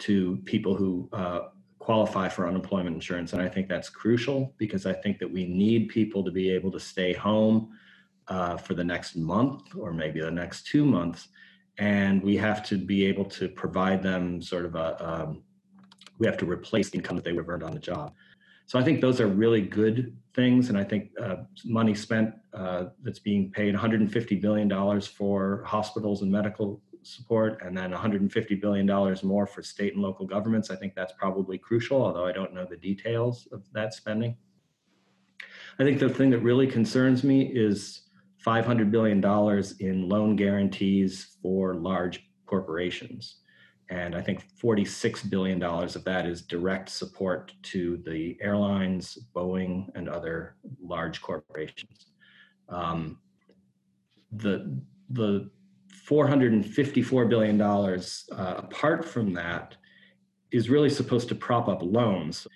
to 0.00 0.36
people 0.44 0.74
who 0.74 1.08
uh, 1.12 1.48
qualify 1.78 2.28
for 2.28 2.46
unemployment 2.46 2.94
insurance. 2.94 3.32
And 3.32 3.42
I 3.42 3.48
think 3.48 3.68
that's 3.68 3.88
crucial 3.88 4.54
because 4.58 4.86
I 4.86 4.92
think 4.92 5.18
that 5.18 5.30
we 5.30 5.46
need 5.46 5.88
people 5.88 6.22
to 6.24 6.30
be 6.30 6.50
able 6.50 6.70
to 6.72 6.80
stay 6.80 7.12
home 7.12 7.70
uh, 8.28 8.56
for 8.56 8.74
the 8.74 8.84
next 8.84 9.16
month 9.16 9.74
or 9.76 9.92
maybe 9.92 10.20
the 10.20 10.30
next 10.30 10.66
two 10.66 10.84
months. 10.84 11.28
And 11.78 12.22
we 12.22 12.36
have 12.36 12.64
to 12.66 12.76
be 12.76 13.06
able 13.06 13.24
to 13.24 13.48
provide 13.48 14.02
them 14.02 14.42
sort 14.42 14.66
of 14.66 14.74
a, 14.74 14.88
um, 15.04 15.42
we 16.18 16.26
have 16.26 16.36
to 16.38 16.46
replace 16.46 16.90
the 16.90 16.98
income 16.98 17.16
that 17.16 17.24
they 17.24 17.32
would 17.32 17.42
have 17.42 17.48
earned 17.48 17.62
on 17.62 17.72
the 17.72 17.80
job. 17.80 18.12
So 18.66 18.78
I 18.78 18.84
think 18.84 19.00
those 19.00 19.20
are 19.20 19.26
really 19.26 19.62
good 19.62 20.16
things. 20.34 20.68
And 20.68 20.78
I 20.78 20.84
think 20.84 21.10
uh, 21.20 21.36
money 21.64 21.94
spent 21.94 22.34
uh, 22.54 22.84
that's 23.02 23.18
being 23.18 23.50
paid 23.50 23.74
$150 23.74 24.40
billion 24.40 25.00
for 25.00 25.64
hospitals 25.66 26.22
and 26.22 26.30
medical 26.30 26.80
support 27.02 27.62
and 27.64 27.76
then 27.76 27.90
150 27.90 28.54
billion 28.56 28.86
dollars 28.86 29.22
more 29.22 29.46
for 29.46 29.62
state 29.62 29.94
and 29.94 30.02
local 30.02 30.26
governments. 30.26 30.70
I 30.70 30.76
think 30.76 30.94
that's 30.94 31.12
probably 31.12 31.58
crucial, 31.58 32.02
although 32.02 32.26
I 32.26 32.32
don't 32.32 32.54
know 32.54 32.64
the 32.64 32.76
details 32.76 33.48
of 33.52 33.62
that 33.72 33.94
spending. 33.94 34.36
I 35.78 35.84
think 35.84 35.98
the 35.98 36.08
thing 36.08 36.30
that 36.30 36.40
really 36.40 36.66
concerns 36.66 37.24
me 37.24 37.42
is 37.42 38.02
500 38.38 38.90
billion 38.90 39.20
dollars 39.20 39.72
in 39.80 40.08
loan 40.08 40.36
guarantees 40.36 41.36
for 41.42 41.74
large 41.74 42.22
corporations. 42.46 43.36
And 43.90 44.14
I 44.14 44.20
think 44.22 44.44
$46 44.62 45.28
billion 45.28 45.60
of 45.62 46.04
that 46.04 46.24
is 46.26 46.42
direct 46.42 46.90
support 46.90 47.52
to 47.64 47.96
the 48.06 48.38
airlines, 48.40 49.18
Boeing, 49.34 49.88
and 49.96 50.08
other 50.08 50.54
large 50.80 51.20
corporations. 51.20 52.06
Um, 52.68 53.18
the, 54.30 54.80
the 55.10 55.50
$454 56.10 57.28
billion, 57.28 57.60
uh, 57.60 58.54
apart 58.58 59.04
from 59.04 59.32
that, 59.34 59.76
is 60.50 60.68
really 60.68 60.90
supposed 60.90 61.28
to 61.28 61.34
prop 61.34 61.68
up 61.68 61.80
loans. 61.82 62.48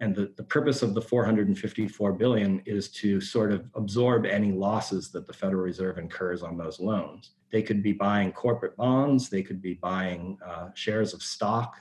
And 0.00 0.14
the, 0.14 0.32
the 0.36 0.44
purpose 0.44 0.82
of 0.82 0.94
the 0.94 1.00
454 1.00 2.12
billion 2.12 2.62
is 2.66 2.88
to 2.90 3.20
sort 3.20 3.50
of 3.50 3.64
absorb 3.74 4.26
any 4.26 4.52
losses 4.52 5.10
that 5.12 5.26
the 5.26 5.32
Federal 5.32 5.62
Reserve 5.62 5.98
incurs 5.98 6.42
on 6.42 6.56
those 6.56 6.78
loans. 6.78 7.30
They 7.50 7.62
could 7.62 7.82
be 7.82 7.92
buying 7.92 8.32
corporate 8.32 8.76
bonds, 8.76 9.30
they 9.30 9.42
could 9.42 9.62
be 9.62 9.74
buying 9.74 10.38
uh, 10.46 10.68
shares 10.74 11.14
of 11.14 11.22
stock, 11.22 11.80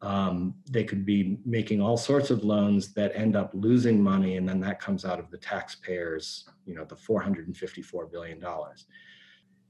um, 0.00 0.54
they 0.70 0.84
could 0.84 1.04
be 1.04 1.38
making 1.44 1.82
all 1.82 1.96
sorts 1.96 2.30
of 2.30 2.44
loans 2.44 2.94
that 2.94 3.12
end 3.14 3.36
up 3.36 3.50
losing 3.52 4.02
money, 4.02 4.36
and 4.36 4.48
then 4.48 4.60
that 4.60 4.80
comes 4.80 5.04
out 5.04 5.18
of 5.18 5.30
the 5.30 5.38
taxpayers, 5.38 6.48
you 6.64 6.74
know, 6.74 6.84
the 6.84 6.96
454 6.96 8.06
billion 8.06 8.38
dollars. 8.38 8.86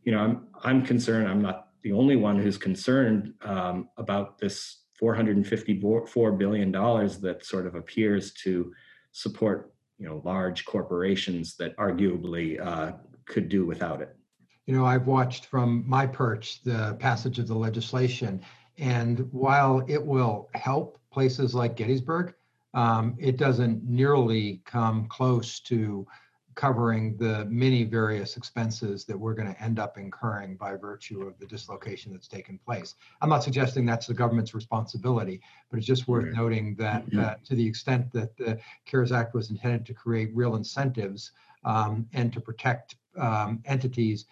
You 0.05 0.13
know, 0.13 0.19
I'm 0.19 0.47
I'm 0.63 0.85
concerned. 0.85 1.29
I'm 1.29 1.43
not 1.43 1.69
the 1.83 1.93
only 1.93 2.17
one 2.17 2.39
who's 2.39 2.59
concerned 2.59 3.35
um, 3.43 3.89
about 3.97 4.39
this 4.39 4.83
454 4.99 6.33
billion 6.33 6.71
dollars 6.71 7.19
that 7.19 7.45
sort 7.45 7.67
of 7.67 7.75
appears 7.75 8.33
to 8.45 8.73
support 9.13 9.73
you 9.99 10.09
know 10.09 10.23
large 10.25 10.65
corporations 10.65 11.57
that 11.57 11.77
arguably 11.77 12.65
uh, 12.65 12.93
could 13.27 13.49
do 13.49 13.67
without 13.67 14.01
it. 14.01 14.17
You 14.67 14.77
know, 14.77 14.85
I've 14.85 15.07
watched 15.07 15.47
from 15.47 15.85
my 15.89 16.07
perch 16.07 16.63
the 16.63 16.97
passage 17.01 17.39
of 17.39 17.49
the 17.49 17.55
legislation, 17.55 18.41
and 18.79 19.29
while 19.33 19.85
it 19.89 20.05
will 20.05 20.49
help 20.55 20.99
places 21.13 21.55
like 21.55 21.77
Gettysburg, 21.77 22.35
um, 22.75 23.17
it 23.19 23.37
doesn't 23.37 23.85
nearly 23.85 24.63
come 24.65 25.07
close 25.09 25.61
to 25.61 26.07
covering 26.55 27.17
the 27.17 27.45
many 27.47 27.85
various 27.85 28.37
expenses 28.37 29.05
that 29.05 29.19
we're 29.19 29.35
going 29.35 29.53
to 29.53 29.63
end 29.63 29.79
up 29.79 29.99
incurring 29.99 30.57
by 30.57 30.77
virtue 30.77 31.23
of 31.23 31.39
the 31.39 31.47
dislocation 31.47 32.13
that's 32.13 32.29
taken 32.29 32.59
place. 32.59 32.95
I'm 33.21 33.29
not 33.29 33.43
suggesting 33.43 33.87
that's 33.87 34.07
the 34.07 34.15
government's 34.15 34.55
responsibility, 34.55 35.41
but 35.71 35.79
it's 35.79 35.87
just 35.87 36.09
worth 36.09 36.35
noting 36.35 36.75
that 36.77 37.05
uh, 37.19 37.35
to 37.45 37.55
the 37.55 37.67
extent 37.67 38.13
that 38.13 38.37
the 38.37 38.59
CARES 38.85 39.13
Act 39.13 39.35
was 39.35 39.51
intended 39.51 39.87
to 39.87 39.95
create 39.95 40.31
real 40.35 40.57
incentives 40.57 41.33
um, 41.65 42.07
and 42.13 42.33
to 42.33 42.41
protect 42.41 42.97
um, 43.19 43.63
entities, 43.65 44.27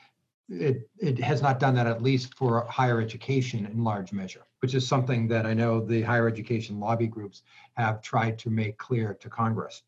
it, 0.49 0.89
it 0.99 1.19
has 1.19 1.43
not 1.43 1.61
done 1.61 1.75
that 1.77 1.87
at 1.87 2.03
least 2.03 2.35
for 2.35 2.67
higher 2.69 3.01
education 3.01 3.67
in 3.67 3.85
large 3.85 4.13
measure, 4.13 4.43
which 4.61 4.75
is 4.75 4.87
something 4.87 5.29
that 5.29 5.47
I 5.47 5.55
know 5.55 5.81
the 5.81 6.03
higher 6.03 6.27
education 6.27 6.81
lobby 6.81 7.07
groups 7.07 7.43
have 7.75 8.03
tried 8.03 8.39
to 8.41 8.51
make 8.51 8.77
clear 8.77 9.15
to 9.15 9.29
Congress 9.29 9.83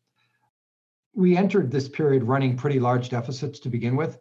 we 1.15 1.37
entered 1.37 1.71
this 1.71 1.87
period 1.87 2.23
running 2.23 2.57
pretty 2.57 2.79
large 2.79 3.09
deficits 3.09 3.59
to 3.59 3.69
begin 3.69 3.95
with. 3.95 4.19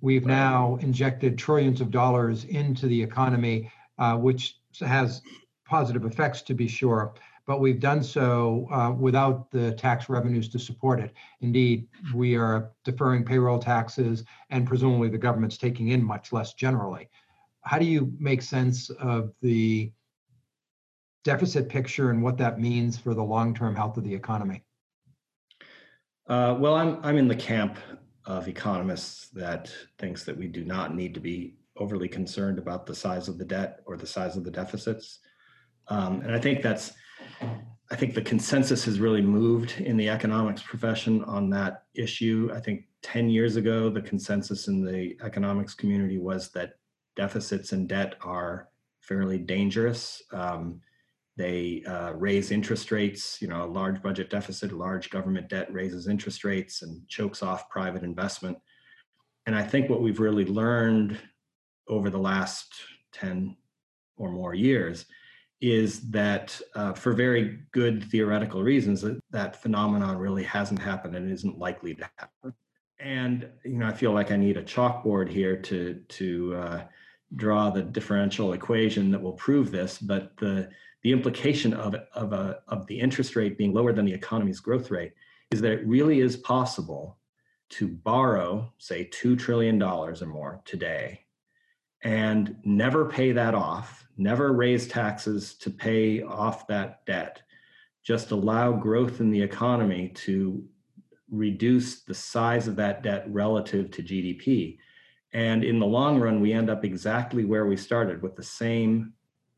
We've 0.00 0.26
now 0.26 0.78
injected 0.80 1.36
trillions 1.36 1.80
of 1.80 1.90
dollars 1.90 2.44
into 2.44 2.86
the 2.86 3.02
economy, 3.02 3.70
uh, 3.98 4.16
which 4.16 4.58
has 4.80 5.22
positive 5.66 6.04
effects 6.04 6.42
to 6.42 6.54
be 6.54 6.68
sure, 6.68 7.12
but 7.46 7.60
we've 7.60 7.80
done 7.80 8.02
so 8.02 8.68
uh, 8.70 8.92
without 8.92 9.50
the 9.50 9.72
tax 9.72 10.08
revenues 10.08 10.48
to 10.50 10.58
support 10.58 11.00
it. 11.00 11.12
Indeed, 11.40 11.88
we 12.14 12.36
are 12.36 12.70
deferring 12.84 13.24
payroll 13.24 13.58
taxes, 13.58 14.24
and 14.50 14.66
presumably 14.66 15.08
the 15.08 15.18
government's 15.18 15.58
taking 15.58 15.88
in 15.88 16.02
much 16.02 16.32
less 16.32 16.54
generally. 16.54 17.10
How 17.62 17.78
do 17.78 17.84
you 17.84 18.12
make 18.18 18.40
sense 18.40 18.88
of 18.90 19.32
the 19.42 19.92
deficit 21.24 21.68
picture 21.68 22.10
and 22.10 22.22
what 22.22 22.38
that 22.38 22.58
means 22.58 22.96
for 22.96 23.12
the 23.12 23.22
long 23.22 23.54
term 23.54 23.74
health 23.74 23.98
of 23.98 24.04
the 24.04 24.14
economy? 24.14 24.64
Uh, 26.30 26.54
well, 26.60 26.76
I'm 26.76 27.00
I'm 27.02 27.18
in 27.18 27.26
the 27.26 27.34
camp 27.34 27.76
of 28.24 28.46
economists 28.46 29.30
that 29.30 29.68
thinks 29.98 30.22
that 30.24 30.38
we 30.38 30.46
do 30.46 30.64
not 30.64 30.94
need 30.94 31.12
to 31.14 31.20
be 31.20 31.56
overly 31.76 32.08
concerned 32.08 32.56
about 32.56 32.86
the 32.86 32.94
size 32.94 33.26
of 33.26 33.36
the 33.36 33.44
debt 33.44 33.80
or 33.84 33.96
the 33.96 34.06
size 34.06 34.36
of 34.36 34.44
the 34.44 34.50
deficits, 34.50 35.18
um, 35.88 36.20
and 36.20 36.32
I 36.32 36.38
think 36.38 36.62
that's 36.62 36.92
I 37.90 37.96
think 37.96 38.14
the 38.14 38.22
consensus 38.22 38.84
has 38.84 39.00
really 39.00 39.22
moved 39.22 39.80
in 39.80 39.96
the 39.96 40.08
economics 40.08 40.62
profession 40.62 41.24
on 41.24 41.50
that 41.50 41.82
issue. 41.94 42.48
I 42.54 42.60
think 42.60 42.84
10 43.02 43.28
years 43.28 43.56
ago, 43.56 43.90
the 43.90 44.00
consensus 44.00 44.68
in 44.68 44.84
the 44.84 45.16
economics 45.24 45.74
community 45.74 46.18
was 46.18 46.50
that 46.50 46.74
deficits 47.16 47.72
and 47.72 47.88
debt 47.88 48.14
are 48.20 48.68
fairly 49.00 49.38
dangerous. 49.38 50.22
Um, 50.32 50.80
they 51.40 51.82
uh, 51.86 52.12
raise 52.12 52.50
interest 52.50 52.90
rates. 52.90 53.40
You 53.40 53.48
know, 53.48 53.64
a 53.64 53.74
large 53.80 54.02
budget 54.02 54.28
deficit, 54.28 54.72
large 54.72 55.08
government 55.08 55.48
debt 55.48 55.72
raises 55.72 56.06
interest 56.06 56.44
rates 56.44 56.82
and 56.82 57.08
chokes 57.08 57.42
off 57.42 57.70
private 57.70 58.02
investment. 58.02 58.58
And 59.46 59.56
I 59.56 59.62
think 59.62 59.88
what 59.88 60.02
we've 60.02 60.20
really 60.20 60.44
learned 60.44 61.18
over 61.88 62.10
the 62.10 62.18
last 62.18 62.74
10 63.12 63.56
or 64.18 64.30
more 64.30 64.54
years 64.54 65.06
is 65.62 66.10
that 66.10 66.60
uh, 66.74 66.92
for 66.92 67.14
very 67.14 67.60
good 67.72 68.04
theoretical 68.04 68.62
reasons 68.62 69.00
that, 69.00 69.18
that 69.30 69.60
phenomenon 69.62 70.18
really 70.18 70.44
hasn't 70.44 70.80
happened 70.80 71.16
and 71.16 71.30
isn't 71.30 71.58
likely 71.58 71.94
to 71.94 72.08
happen 72.16 72.54
and 72.98 73.46
you 73.64 73.76
know 73.76 73.86
i 73.86 73.92
feel 73.92 74.12
like 74.12 74.30
i 74.30 74.36
need 74.36 74.56
a 74.56 74.62
chalkboard 74.62 75.28
here 75.28 75.56
to 75.56 76.00
to 76.08 76.54
uh, 76.54 76.82
draw 77.36 77.70
the 77.70 77.82
differential 77.82 78.52
equation 78.52 79.10
that 79.10 79.20
will 79.20 79.34
prove 79.34 79.70
this 79.70 79.98
but 79.98 80.34
the 80.38 80.68
the 81.02 81.12
implication 81.12 81.72
of, 81.72 81.94
of, 82.14 82.32
a, 82.32 82.60
of 82.68 82.86
the 82.86 82.98
interest 82.98 83.36
rate 83.36 83.56
being 83.56 83.72
lower 83.72 83.92
than 83.92 84.04
the 84.04 84.14
economy's 84.14 84.60
growth 84.60 84.90
rate 84.90 85.12
is 85.50 85.60
that 85.60 85.72
it 85.72 85.86
really 85.86 86.20
is 86.20 86.36
possible 86.36 87.18
to 87.70 87.88
borrow, 87.88 88.72
say, 88.78 89.08
$2 89.12 89.38
trillion 89.38 89.80
or 89.82 90.14
more 90.26 90.60
today 90.64 91.24
and 92.02 92.56
never 92.64 93.04
pay 93.04 93.32
that 93.32 93.54
off, 93.54 94.06
never 94.16 94.52
raise 94.52 94.88
taxes 94.88 95.54
to 95.54 95.70
pay 95.70 96.22
off 96.22 96.66
that 96.66 97.04
debt, 97.04 97.42
just 98.02 98.30
allow 98.30 98.72
growth 98.72 99.20
in 99.20 99.30
the 99.30 99.42
economy 99.42 100.08
to 100.08 100.64
reduce 101.30 102.02
the 102.02 102.14
size 102.14 102.66
of 102.66 102.76
that 102.76 103.02
debt 103.02 103.24
relative 103.28 103.90
to 103.90 104.02
GDP. 104.02 104.78
And 105.32 105.62
in 105.62 105.78
the 105.78 105.86
long 105.86 106.18
run, 106.18 106.40
we 106.40 106.52
end 106.52 106.70
up 106.70 106.84
exactly 106.84 107.44
where 107.44 107.66
we 107.66 107.76
started 107.76 108.22
with 108.22 108.34
the 108.34 108.42
same 108.42 109.12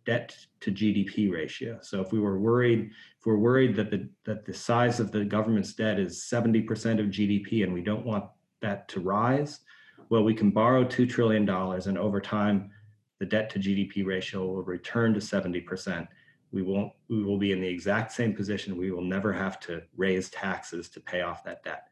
debt 0.04 0.36
to 0.60 0.70
GDP 0.70 1.30
ratio. 1.30 1.78
So 1.82 2.00
if 2.00 2.12
we 2.12 2.20
were 2.20 2.38
worried, 2.38 2.90
if 3.18 3.26
we're 3.26 3.36
worried 3.36 3.76
that 3.76 3.90
the 3.90 4.08
that 4.24 4.44
the 4.44 4.54
size 4.54 5.00
of 5.00 5.12
the 5.12 5.24
government's 5.24 5.74
debt 5.74 5.98
is 5.98 6.26
70% 6.30 7.00
of 7.00 7.06
GDP 7.06 7.64
and 7.64 7.72
we 7.72 7.82
don't 7.82 8.06
want 8.06 8.24
that 8.60 8.88
to 8.88 9.00
rise, 9.00 9.60
well, 10.08 10.22
we 10.22 10.34
can 10.34 10.50
borrow 10.50 10.84
two 10.84 11.06
trillion 11.06 11.44
dollars 11.44 11.86
and 11.86 11.98
over 11.98 12.20
time 12.20 12.70
the 13.18 13.26
debt 13.26 13.50
to 13.50 13.58
GDP 13.58 14.04
ratio 14.04 14.44
will 14.44 14.62
return 14.64 15.14
to 15.14 15.20
70%. 15.20 16.08
We 16.50 16.62
won't 16.62 16.92
we 17.08 17.22
will 17.22 17.38
be 17.38 17.52
in 17.52 17.60
the 17.60 17.68
exact 17.68 18.12
same 18.12 18.34
position. 18.34 18.76
We 18.76 18.90
will 18.90 19.04
never 19.04 19.32
have 19.32 19.60
to 19.60 19.82
raise 19.96 20.28
taxes 20.30 20.88
to 20.90 21.00
pay 21.00 21.22
off 21.22 21.44
that 21.44 21.62
debt. 21.62 21.84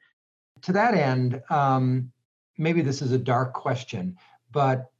To 0.63 0.73
that 0.73 0.95
end, 0.95 1.41
um, 1.49 2.13
maybe 2.59 2.83
this 2.83 3.01
is 3.01 3.13
a 3.13 3.19
dark 3.19 3.55
question, 3.55 4.17
but 4.51 4.91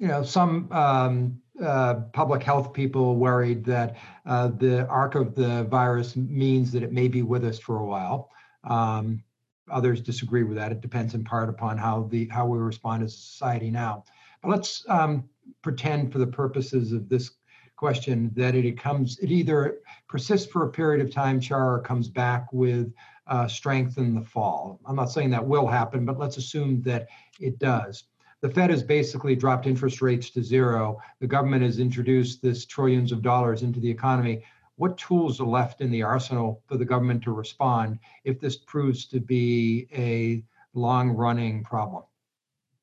you 0.00 0.08
know, 0.08 0.22
some 0.22 0.70
um, 0.72 1.40
uh, 1.62 1.94
public 2.12 2.42
health 2.42 2.72
people 2.72 3.16
worried 3.16 3.64
that 3.64 3.96
uh, 4.26 4.48
the 4.48 4.86
arc 4.88 5.14
of 5.14 5.34
the 5.34 5.64
virus 5.64 6.16
means 6.16 6.72
that 6.72 6.82
it 6.82 6.92
may 6.92 7.08
be 7.08 7.22
with 7.22 7.44
us 7.44 7.58
for 7.58 7.78
a 7.78 7.84
while. 7.84 8.30
Um, 8.64 9.22
others 9.70 10.00
disagree 10.00 10.42
with 10.42 10.56
that. 10.56 10.72
It 10.72 10.80
depends 10.80 11.14
in 11.14 11.24
part 11.24 11.48
upon 11.48 11.78
how 11.78 12.08
the 12.10 12.26
how 12.28 12.46
we 12.46 12.58
respond 12.58 13.02
as 13.02 13.14
a 13.14 13.16
society 13.16 13.70
now. 13.70 14.04
But 14.42 14.50
let's 14.50 14.84
um, 14.88 15.28
pretend, 15.62 16.12
for 16.12 16.18
the 16.18 16.26
purposes 16.26 16.92
of 16.92 17.08
this 17.08 17.30
question, 17.76 18.30
that 18.34 18.54
it 18.54 18.78
comes 18.78 19.18
it 19.18 19.30
either 19.30 19.78
persists 20.08 20.50
for 20.50 20.64
a 20.64 20.70
period 20.70 21.04
of 21.04 21.12
time, 21.12 21.40
char, 21.40 21.74
or 21.74 21.80
comes 21.80 22.08
back 22.08 22.52
with 22.52 22.92
uh, 23.26 23.46
strength 23.46 23.98
in 23.98 24.14
the 24.14 24.22
fall. 24.24 24.80
I'm 24.86 24.96
not 24.96 25.10
saying 25.10 25.30
that 25.30 25.46
will 25.46 25.66
happen, 25.66 26.04
but 26.04 26.18
let's 26.18 26.36
assume 26.36 26.82
that 26.82 27.08
it 27.38 27.58
does 27.58 28.04
the 28.42 28.50
Fed 28.50 28.70
has 28.70 28.82
basically 28.82 29.36
dropped 29.36 29.66
interest 29.66 30.00
rates 30.00 30.30
to 30.30 30.42
zero. 30.42 31.00
The 31.20 31.26
government 31.26 31.62
has 31.62 31.78
introduced 31.78 32.40
this 32.40 32.64
trillions 32.64 33.12
of 33.12 33.22
dollars 33.22 33.62
into 33.62 33.80
the 33.80 33.90
economy. 33.90 34.42
What 34.76 34.96
tools 34.96 35.40
are 35.40 35.46
left 35.46 35.82
in 35.82 35.90
the 35.90 36.02
arsenal 36.02 36.62
for 36.66 36.78
the 36.78 36.86
government 36.86 37.22
to 37.24 37.32
respond 37.32 37.98
if 38.24 38.40
this 38.40 38.56
proves 38.56 39.04
to 39.08 39.20
be 39.20 39.86
a 39.94 40.42
long 40.72 41.10
running 41.10 41.62
problem? 41.64 42.04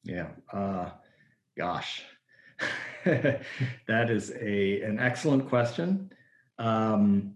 Yeah, 0.03 0.27
uh, 0.53 0.91
gosh, 1.57 2.03
that 3.03 4.09
is 4.09 4.31
a 4.39 4.81
an 4.81 4.99
excellent 4.99 5.49
question. 5.49 6.11
Um, 6.59 7.33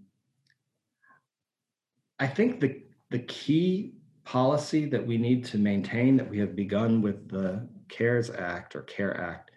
I 2.19 2.27
think 2.27 2.59
the 2.59 2.83
the 3.09 3.19
key 3.19 3.95
policy 4.23 4.85
that 4.85 5.05
we 5.05 5.17
need 5.17 5.43
to 5.45 5.57
maintain 5.57 6.15
that 6.17 6.29
we 6.29 6.37
have 6.37 6.55
begun 6.55 7.01
with 7.01 7.27
the 7.29 7.67
CARES 7.91 8.31
Act 8.31 8.75
or 8.75 8.81
CARE 8.83 9.15
Act 9.15 9.51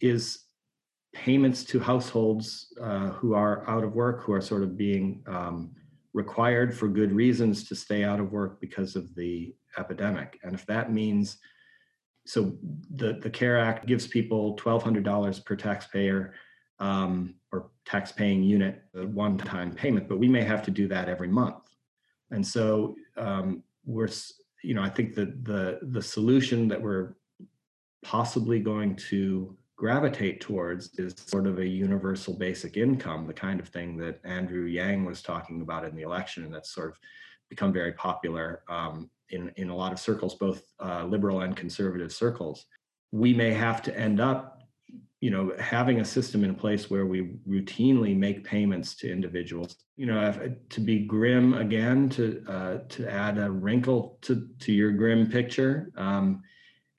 is 0.00 0.44
payments 1.12 1.64
to 1.64 1.78
households 1.78 2.72
uh, 2.80 3.10
who 3.10 3.34
are 3.34 3.68
out 3.68 3.84
of 3.84 3.94
work, 3.94 4.22
who 4.22 4.32
are 4.32 4.40
sort 4.40 4.62
of 4.62 4.76
being 4.76 5.22
um, 5.26 5.70
required 6.14 6.74
for 6.76 6.88
good 6.88 7.12
reasons 7.12 7.64
to 7.68 7.74
stay 7.74 8.04
out 8.04 8.20
of 8.20 8.32
work 8.32 8.60
because 8.60 8.96
of 8.96 9.14
the 9.14 9.54
epidemic. 9.78 10.38
And 10.42 10.54
if 10.54 10.64
that 10.66 10.92
means, 10.92 11.38
so 12.26 12.56
the, 12.94 13.14
the 13.14 13.30
CARE 13.30 13.58
Act 13.58 13.86
gives 13.86 14.06
people 14.06 14.56
$1,200 14.56 15.44
per 15.44 15.56
taxpayer 15.56 16.34
um, 16.78 17.34
or 17.52 17.70
tax-paying 17.84 18.42
unit, 18.42 18.82
a 18.94 19.06
one-time 19.06 19.72
payment, 19.72 20.08
but 20.08 20.18
we 20.18 20.28
may 20.28 20.42
have 20.42 20.62
to 20.64 20.70
do 20.70 20.88
that 20.88 21.08
every 21.08 21.28
month. 21.28 21.68
And 22.30 22.46
so 22.46 22.96
um, 23.16 23.62
we're, 23.84 24.08
you 24.64 24.74
know, 24.74 24.82
I 24.82 24.88
think 24.88 25.14
that 25.14 25.44
the 25.44 25.80
the 25.82 26.02
solution 26.02 26.66
that 26.68 26.80
we're 26.80 27.14
possibly 28.02 28.60
going 28.60 28.96
to 28.96 29.56
gravitate 29.76 30.40
towards 30.40 30.96
is 30.98 31.14
sort 31.26 31.46
of 31.46 31.58
a 31.58 31.66
universal 31.66 32.34
basic 32.34 32.76
income, 32.76 33.26
the 33.26 33.32
kind 33.32 33.58
of 33.58 33.68
thing 33.68 33.96
that 33.96 34.20
Andrew 34.24 34.66
Yang 34.66 35.04
was 35.04 35.22
talking 35.22 35.60
about 35.60 35.84
in 35.84 35.96
the 35.96 36.02
election, 36.02 36.44
and 36.44 36.54
that's 36.54 36.72
sort 36.72 36.90
of 36.90 36.98
become 37.48 37.72
very 37.72 37.92
popular 37.92 38.62
um, 38.68 39.10
in 39.30 39.52
in 39.56 39.70
a 39.70 39.76
lot 39.76 39.92
of 39.92 39.98
circles, 39.98 40.34
both 40.34 40.62
uh, 40.80 41.04
liberal 41.04 41.40
and 41.40 41.56
conservative 41.56 42.12
circles. 42.12 42.66
We 43.10 43.34
may 43.34 43.52
have 43.52 43.82
to 43.82 43.98
end 43.98 44.20
up 44.20 44.62
you 45.22 45.30
know 45.30 45.52
having 45.58 46.00
a 46.00 46.04
system 46.04 46.44
in 46.44 46.54
place 46.54 46.90
where 46.90 47.06
we 47.06 47.32
routinely 47.48 48.14
make 48.16 48.44
payments 48.44 48.94
to 48.96 49.10
individuals 49.10 49.76
you 49.96 50.04
know 50.04 50.54
to 50.68 50.80
be 50.80 50.98
grim 50.98 51.54
again 51.54 52.08
to 52.10 52.44
uh, 52.48 52.78
to 52.88 53.08
add 53.10 53.38
a 53.38 53.50
wrinkle 53.50 54.18
to 54.22 54.48
to 54.58 54.72
your 54.72 54.90
grim 54.90 55.30
picture 55.30 55.90
um, 55.96 56.42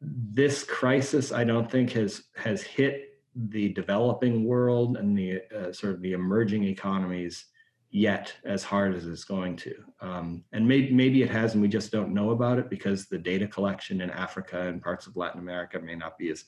this 0.04 0.64
crisis 0.64 1.32
i 1.32 1.44
don't 1.44 1.70
think 1.70 1.92
has 1.92 2.24
has 2.36 2.62
hit 2.62 3.22
the 3.36 3.70
developing 3.70 4.46
world 4.46 4.98
and 4.98 5.18
the 5.18 5.42
uh, 5.56 5.72
sort 5.72 5.94
of 5.94 6.02
the 6.02 6.14
emerging 6.14 6.64
economies 6.66 7.46
yet 7.90 8.34
as 8.44 8.64
hard 8.64 8.96
as 8.96 9.06
it's 9.08 9.24
going 9.24 9.56
to 9.56 9.74
um, 10.02 10.44
and 10.52 10.68
maybe 10.68 10.92
maybe 10.92 11.22
it 11.22 11.30
has 11.30 11.54
and 11.54 11.62
we 11.62 11.68
just 11.68 11.92
don't 11.92 12.14
know 12.14 12.32
about 12.32 12.60
it 12.60 12.70
because 12.70 13.06
the 13.06 13.18
data 13.18 13.48
collection 13.48 14.02
in 14.02 14.10
africa 14.10 14.68
and 14.68 14.82
parts 14.82 15.08
of 15.08 15.16
latin 15.16 15.40
america 15.40 15.80
may 15.80 15.96
not 15.96 16.18
be 16.18 16.30
as 16.30 16.46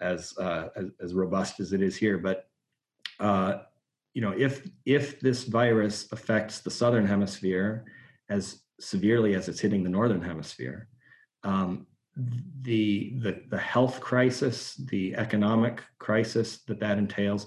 as, 0.00 0.36
uh, 0.38 0.68
as, 0.76 0.86
as 1.00 1.14
robust 1.14 1.60
as 1.60 1.72
it 1.72 1.82
is 1.82 1.96
here. 1.96 2.18
But 2.18 2.48
uh, 3.20 3.58
you 4.14 4.22
know, 4.22 4.34
if 4.36 4.68
if 4.84 5.20
this 5.20 5.44
virus 5.44 6.10
affects 6.12 6.60
the 6.60 6.70
southern 6.70 7.06
hemisphere 7.06 7.84
as 8.28 8.62
severely 8.80 9.34
as 9.34 9.48
it's 9.48 9.60
hitting 9.60 9.82
the 9.82 9.90
northern 9.90 10.22
hemisphere, 10.22 10.88
um, 11.42 11.86
the, 12.62 13.14
the 13.18 13.42
the 13.48 13.58
health 13.58 14.00
crisis, 14.00 14.74
the 14.74 15.14
economic 15.14 15.82
crisis 15.98 16.58
that 16.66 16.80
that 16.80 16.98
entails, 16.98 17.46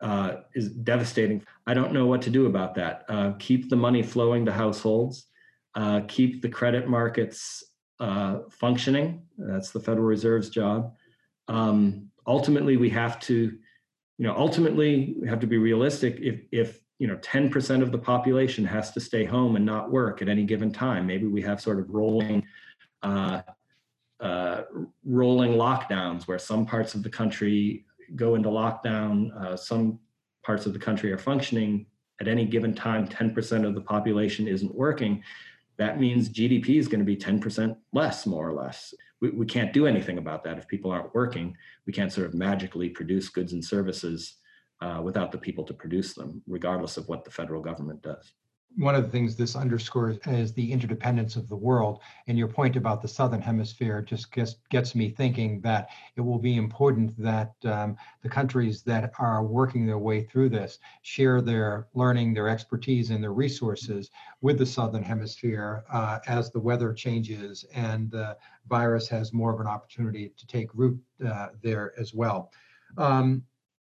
uh, 0.00 0.36
is 0.54 0.70
devastating. 0.70 1.42
I 1.66 1.74
don't 1.74 1.92
know 1.92 2.06
what 2.06 2.22
to 2.22 2.30
do 2.30 2.46
about 2.46 2.74
that. 2.76 3.04
Uh, 3.08 3.32
keep 3.38 3.68
the 3.68 3.76
money 3.76 4.02
flowing 4.02 4.46
to 4.46 4.52
households. 4.52 5.26
Uh, 5.74 6.00
keep 6.08 6.42
the 6.42 6.48
credit 6.48 6.88
markets 6.88 7.62
uh, 8.00 8.38
functioning. 8.50 9.22
That's 9.38 9.70
the 9.70 9.80
Federal 9.80 10.06
Reserve's 10.06 10.50
job 10.50 10.92
um, 11.50 12.08
ultimately 12.26 12.76
we 12.76 12.88
have 12.90 13.18
to 13.18 13.34
you 14.18 14.26
know 14.26 14.34
ultimately 14.36 15.16
we 15.20 15.28
have 15.28 15.40
to 15.40 15.46
be 15.46 15.58
realistic 15.58 16.16
if 16.20 16.40
if 16.52 16.80
you 16.98 17.06
know 17.06 17.16
10% 17.16 17.82
of 17.82 17.92
the 17.92 17.98
population 17.98 18.64
has 18.64 18.92
to 18.92 19.00
stay 19.00 19.24
home 19.24 19.56
and 19.56 19.64
not 19.64 19.90
work 19.90 20.22
at 20.22 20.28
any 20.28 20.44
given 20.44 20.70
time 20.70 21.06
maybe 21.06 21.26
we 21.26 21.42
have 21.42 21.60
sort 21.60 21.80
of 21.80 21.90
rolling 21.90 22.46
uh, 23.02 23.40
uh, 24.20 24.62
rolling 25.04 25.52
lockdowns 25.52 26.24
where 26.24 26.38
some 26.38 26.66
parts 26.66 26.94
of 26.94 27.02
the 27.02 27.10
country 27.10 27.84
go 28.16 28.34
into 28.34 28.48
lockdown 28.48 29.34
uh, 29.40 29.56
some 29.56 29.98
parts 30.44 30.66
of 30.66 30.72
the 30.72 30.78
country 30.78 31.12
are 31.12 31.18
functioning. 31.18 31.86
At 32.20 32.28
any 32.28 32.44
given 32.44 32.74
time 32.74 33.08
10% 33.08 33.66
of 33.66 33.74
the 33.74 33.80
population 33.80 34.46
isn't 34.46 34.74
working. 34.74 35.22
That 35.78 35.98
means 35.98 36.28
gdp 36.28 36.68
is 36.68 36.86
going 36.86 36.98
to 36.98 37.04
be 37.06 37.16
10% 37.16 37.74
less 37.94 38.26
more 38.26 38.46
or 38.46 38.52
less. 38.52 38.92
We, 39.22 39.30
we 39.30 39.46
can't 39.46 39.72
do 39.72 39.86
anything 39.86 40.18
about 40.18 40.44
that. 40.44 40.58
If 40.58 40.68
people 40.68 40.90
aren't 40.90 41.14
working 41.14 41.56
we 41.86 41.92
can't 41.92 42.12
sort 42.12 42.28
of 42.28 42.34
magically 42.34 42.88
produce 42.88 43.28
goods 43.28 43.52
and 43.52 43.64
services 43.64 44.36
uh, 44.80 45.00
without 45.02 45.32
the 45.32 45.38
people 45.38 45.64
to 45.64 45.74
produce 45.74 46.14
them 46.14 46.40
regardless 46.46 46.96
of 46.96 47.08
what 47.08 47.24
the 47.24 47.30
federal 47.30 47.60
government 47.60 48.00
does 48.02 48.32
one 48.76 48.94
of 48.94 49.04
the 49.04 49.10
things 49.10 49.34
this 49.34 49.56
underscores 49.56 50.18
is 50.26 50.52
the 50.52 50.72
interdependence 50.72 51.36
of 51.36 51.48
the 51.48 51.56
world. 51.56 52.00
And 52.28 52.38
your 52.38 52.48
point 52.48 52.76
about 52.76 53.02
the 53.02 53.08
southern 53.08 53.40
hemisphere 53.40 54.00
just 54.00 54.32
gets, 54.32 54.56
gets 54.70 54.94
me 54.94 55.10
thinking 55.10 55.60
that 55.62 55.88
it 56.16 56.20
will 56.20 56.38
be 56.38 56.56
important 56.56 57.16
that 57.18 57.52
um, 57.64 57.96
the 58.22 58.28
countries 58.28 58.82
that 58.82 59.12
are 59.18 59.44
working 59.44 59.86
their 59.86 59.98
way 59.98 60.22
through 60.22 60.50
this 60.50 60.78
share 61.02 61.40
their 61.40 61.88
learning, 61.94 62.32
their 62.32 62.48
expertise, 62.48 63.10
and 63.10 63.22
their 63.22 63.32
resources 63.32 64.10
with 64.40 64.58
the 64.58 64.66
southern 64.66 65.02
hemisphere 65.02 65.84
uh, 65.92 66.20
as 66.26 66.50
the 66.50 66.60
weather 66.60 66.92
changes 66.92 67.64
and 67.74 68.10
the 68.10 68.36
virus 68.68 69.08
has 69.08 69.32
more 69.32 69.52
of 69.52 69.60
an 69.60 69.66
opportunity 69.66 70.32
to 70.36 70.46
take 70.46 70.68
root 70.74 70.98
uh, 71.26 71.48
there 71.62 71.92
as 71.98 72.14
well. 72.14 72.52
Um, 72.96 73.42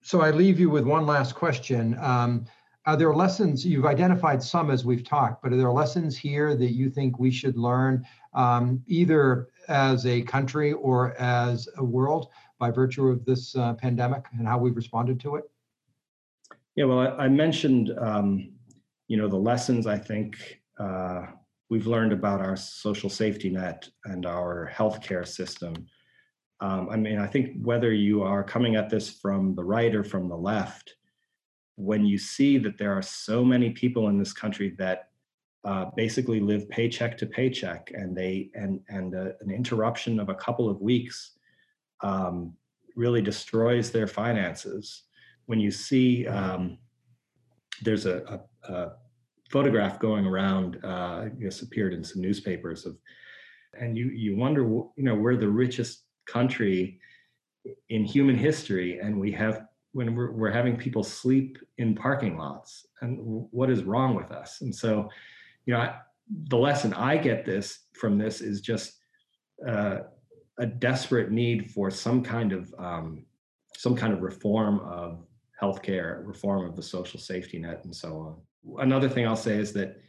so 0.02 0.22
I 0.22 0.30
leave 0.30 0.60
you 0.60 0.70
with 0.70 0.86
one 0.86 1.08
last 1.08 1.34
question. 1.34 1.98
Um, 2.00 2.46
are 2.86 2.96
there 2.96 3.14
lessons 3.14 3.66
you've 3.66 3.86
identified 3.86 4.42
some 4.42 4.70
as 4.70 4.86
we've 4.86 5.04
talked 5.04 5.42
but 5.42 5.52
are 5.52 5.58
there 5.58 5.72
lessons 5.72 6.18
here 6.18 6.56
that 6.56 6.72
you 6.72 6.90
think 6.90 7.20
we 7.20 7.32
should 7.32 7.58
learn 7.58 8.06
um, 8.34 8.84
either 8.88 9.50
as 9.68 10.06
a 10.06 10.22
country 10.24 10.74
or 10.74 11.20
as 11.20 11.68
a 11.78 11.84
world 11.84 12.30
by 12.60 12.70
virtue 12.70 13.08
of 13.08 13.26
this 13.26 13.56
uh, 13.56 13.74
pandemic 13.74 14.26
and 14.38 14.48
how 14.48 14.58
we've 14.58 14.76
responded 14.76 15.20
to 15.20 15.36
it? 15.36 15.50
Yeah 16.76 16.86
well 16.86 17.00
i, 17.00 17.26
I 17.26 17.28
mentioned 17.28 17.92
um, 17.98 18.52
you 19.08 19.18
know 19.18 19.28
the 19.28 19.38
lessons 19.38 19.88
i 19.88 19.98
think 19.98 20.62
uh, 20.80 21.28
we've 21.70 21.88
learned 21.88 22.14
about 22.14 22.42
our 22.42 22.56
social 22.56 23.10
safety 23.10 23.50
net 23.50 23.90
and 24.06 24.26
our 24.26 24.72
healthcare 24.74 25.28
system. 25.28 25.74
Um, 26.62 26.90
i 26.90 26.96
mean 26.96 27.20
i 27.20 27.28
think 27.28 27.58
whether 27.62 27.92
you 27.94 28.24
are 28.24 28.44
coming 28.44 28.76
at 28.76 28.90
this 28.90 29.10
from 29.10 29.56
the 29.56 29.64
right 29.64 29.94
or 29.94 30.04
from 30.04 30.30
the 30.30 30.38
left 30.38 30.96
when 31.76 32.06
you 32.06 32.18
see 32.18 32.58
that 32.58 32.78
there 32.78 32.94
are 32.94 33.02
so 33.02 33.44
many 33.44 33.70
people 33.70 34.08
in 34.08 34.18
this 34.18 34.34
country 34.34 34.76
that 34.78 35.10
uh, 35.66 35.86
basically 35.96 36.40
live 36.40 36.70
paycheck 36.70 37.18
to 37.18 37.26
paycheck 37.26 37.92
and 37.94 38.16
they 38.16 38.50
and 38.54 38.80
and 38.90 39.16
uh, 39.16 39.32
an 39.42 39.52
interruption 39.52 40.20
of 40.20 40.30
a 40.30 40.36
couple 40.36 40.70
of 40.70 40.80
weeks 40.80 41.32
um, 42.02 42.54
really 42.96 43.22
destroys 43.22 43.92
their 43.92 44.08
finances. 44.08 45.04
When 45.48 45.60
you 45.60 45.72
see 45.72 46.28
um, 46.28 46.78
there's 47.82 48.06
a, 48.06 48.40
a, 48.68 48.74
a, 48.74 48.92
photograph 49.52 50.00
going 50.00 50.26
around 50.26 50.80
uh, 50.84 51.26
i 51.26 51.32
guess 51.40 51.62
appeared 51.62 51.94
in 51.94 52.04
some 52.04 52.20
newspapers 52.20 52.88
of 52.88 52.98
and 53.80 53.96
you 53.96 54.08
you 54.10 54.36
wonder 54.36 54.64
you 54.64 54.92
know 54.98 55.14
we're 55.14 55.38
the 55.38 55.48
richest 55.48 56.06
country 56.26 57.00
in 57.90 58.04
human 58.04 58.36
history 58.36 59.00
and 59.00 59.18
we 59.18 59.32
have 59.32 59.68
when 59.96 60.14
we're, 60.14 60.32
we're 60.32 60.52
having 60.52 60.76
people 60.76 61.06
sleep 61.06 61.58
in 61.78 61.96
parking 61.96 62.38
lots 62.38 62.86
and 63.00 63.18
what 63.52 63.70
is 63.70 63.84
wrong 63.84 64.14
with 64.14 64.30
us? 64.30 64.60
And 64.60 64.76
so 64.76 65.10
you 65.66 65.74
know 65.74 65.80
I, 65.80 65.96
the 66.48 66.58
lesson 66.58 66.94
i 66.94 67.16
get 67.18 67.46
this 67.46 67.86
from 67.94 68.18
this 68.18 68.42
is 68.42 68.60
just 68.60 68.98
uh, 69.68 70.00
a 70.58 70.66
desperate 70.66 71.32
need 71.32 71.72
for 71.72 71.90
some 71.90 72.22
kind 72.22 72.52
of 72.52 72.74
um, 72.78 73.26
some 73.78 73.96
kind 73.96 74.12
of 74.12 74.22
reform 74.22 74.80
of 74.82 75.26
healthcare 75.62 76.26
reform 76.28 76.66
of 76.66 76.76
the 76.76 76.84
social 76.84 77.20
safety 77.20 77.58
net 77.58 77.86
and 77.86 77.96
so 77.96 78.10
on. 78.68 78.86
Another 78.86 79.08
thing 79.08 79.26
i'll 79.26 79.36
say 79.38 79.58
is 79.58 79.72
that 79.74 80.02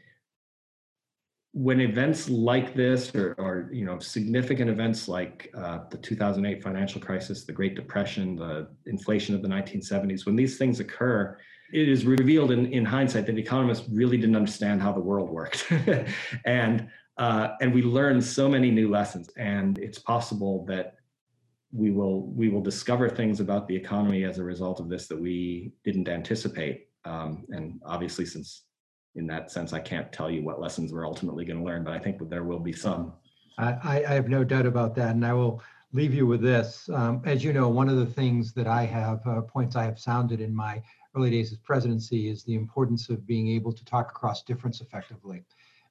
when 1.57 1.81
events 1.81 2.29
like 2.29 2.75
this 2.75 3.15
or, 3.15 3.35
or 3.39 3.71
you 3.73 3.87
know 3.87 3.99
significant 3.99 4.69
events 4.69 5.09
like 5.09 5.51
uh, 5.57 5.79
the 5.91 5.97
2008 5.97 6.63
financial 6.63 7.01
crisis 7.01 7.45
the 7.45 7.53
great 7.53 7.75
depression 7.75 8.37
the 8.37 8.69
inflation 8.85 9.35
of 9.35 9.41
the 9.41 9.49
1970s 9.49 10.27
when 10.27 10.37
these 10.37 10.59
things 10.59 10.81
occur 10.81 11.39
it 11.73 11.89
is 11.89 12.05
revealed 12.07 12.53
in, 12.53 12.67
in 12.67 12.85
hindsight 12.85 13.27
that 13.27 13.39
economists 13.39 13.89
really 13.91 14.17
didn't 14.17 14.37
understand 14.37 14.81
how 14.81 14.93
the 14.93 15.01
world 15.01 15.31
worked. 15.31 15.71
And 16.45 16.89
uh, 17.19 17.55
and 17.63 17.73
we 17.73 17.83
learned 17.83 18.23
so 18.23 18.47
many 18.47 18.71
new 18.71 18.91
lessons 18.91 19.31
and 19.39 19.79
it's 19.79 19.99
possible 19.99 20.67
that 20.67 20.97
we 21.73 21.91
will 21.91 22.27
we 22.27 22.51
will 22.51 22.61
discover 22.61 23.09
things 23.09 23.41
about 23.41 23.67
the 23.67 23.75
economy 23.75 24.25
as 24.25 24.39
a 24.39 24.45
result 24.45 24.81
of 24.81 24.91
this 24.91 25.09
that 25.09 25.19
we 25.19 25.73
didn't 25.83 26.09
anticipate 26.11 26.89
um, 27.07 27.47
and 27.49 27.81
obviously 27.87 28.27
since 28.27 28.65
in 29.17 29.27
that 29.27 29.51
sense, 29.51 29.73
I 29.73 29.81
can't 29.81 30.13
tell 30.13 30.31
you 30.31 30.43
what 30.43 30.61
lessons 30.61 30.93
we're 30.93 31.07
ultimately 31.07 31.45
going 31.45 31.59
to 31.59 31.65
learn, 31.65 31.85
but 31.85 31.93
I 31.93 31.99
think 31.99 32.17
there 32.29 32.45
will 32.45 32.61
be 32.61 32.73
some. 32.73 33.13
I, 33.59 34.05
I 34.07 34.13
have 34.13 34.29
no 34.29 34.45
doubt 34.45 34.67
about 34.67 34.95
that. 34.97 35.15
And 35.15 35.25
I 35.25 35.33
will 35.33 35.63
leave 35.93 36.15
you 36.15 36.27
with 36.27 36.43
this. 36.43 36.89
Um, 36.93 37.23
as 37.25 37.43
you 37.43 37.53
know, 37.53 37.69
one 37.69 37.89
of 37.89 37.97
the 37.97 38.07
things 38.07 38.53
that 38.53 38.67
I 38.67 38.85
have, 38.85 39.27
uh, 39.27 39.41
points 39.41 39.77
I 39.77 39.85
have 39.85 39.99
sounded 39.99 40.41
in 40.41 40.55
my 40.55 40.83
early 41.17 41.31
days 41.31 41.53
as 41.53 41.59
presidency 41.59 42.29
is 42.29 42.45
the 42.45 42.55
importance 42.55 43.09
of 43.09 43.27
being 43.27 43.49
able 43.49 43.73
to 43.73 43.85
talk 43.85 44.11
across 44.11 44.43
difference 44.43 44.83
effectively. 44.83 45.43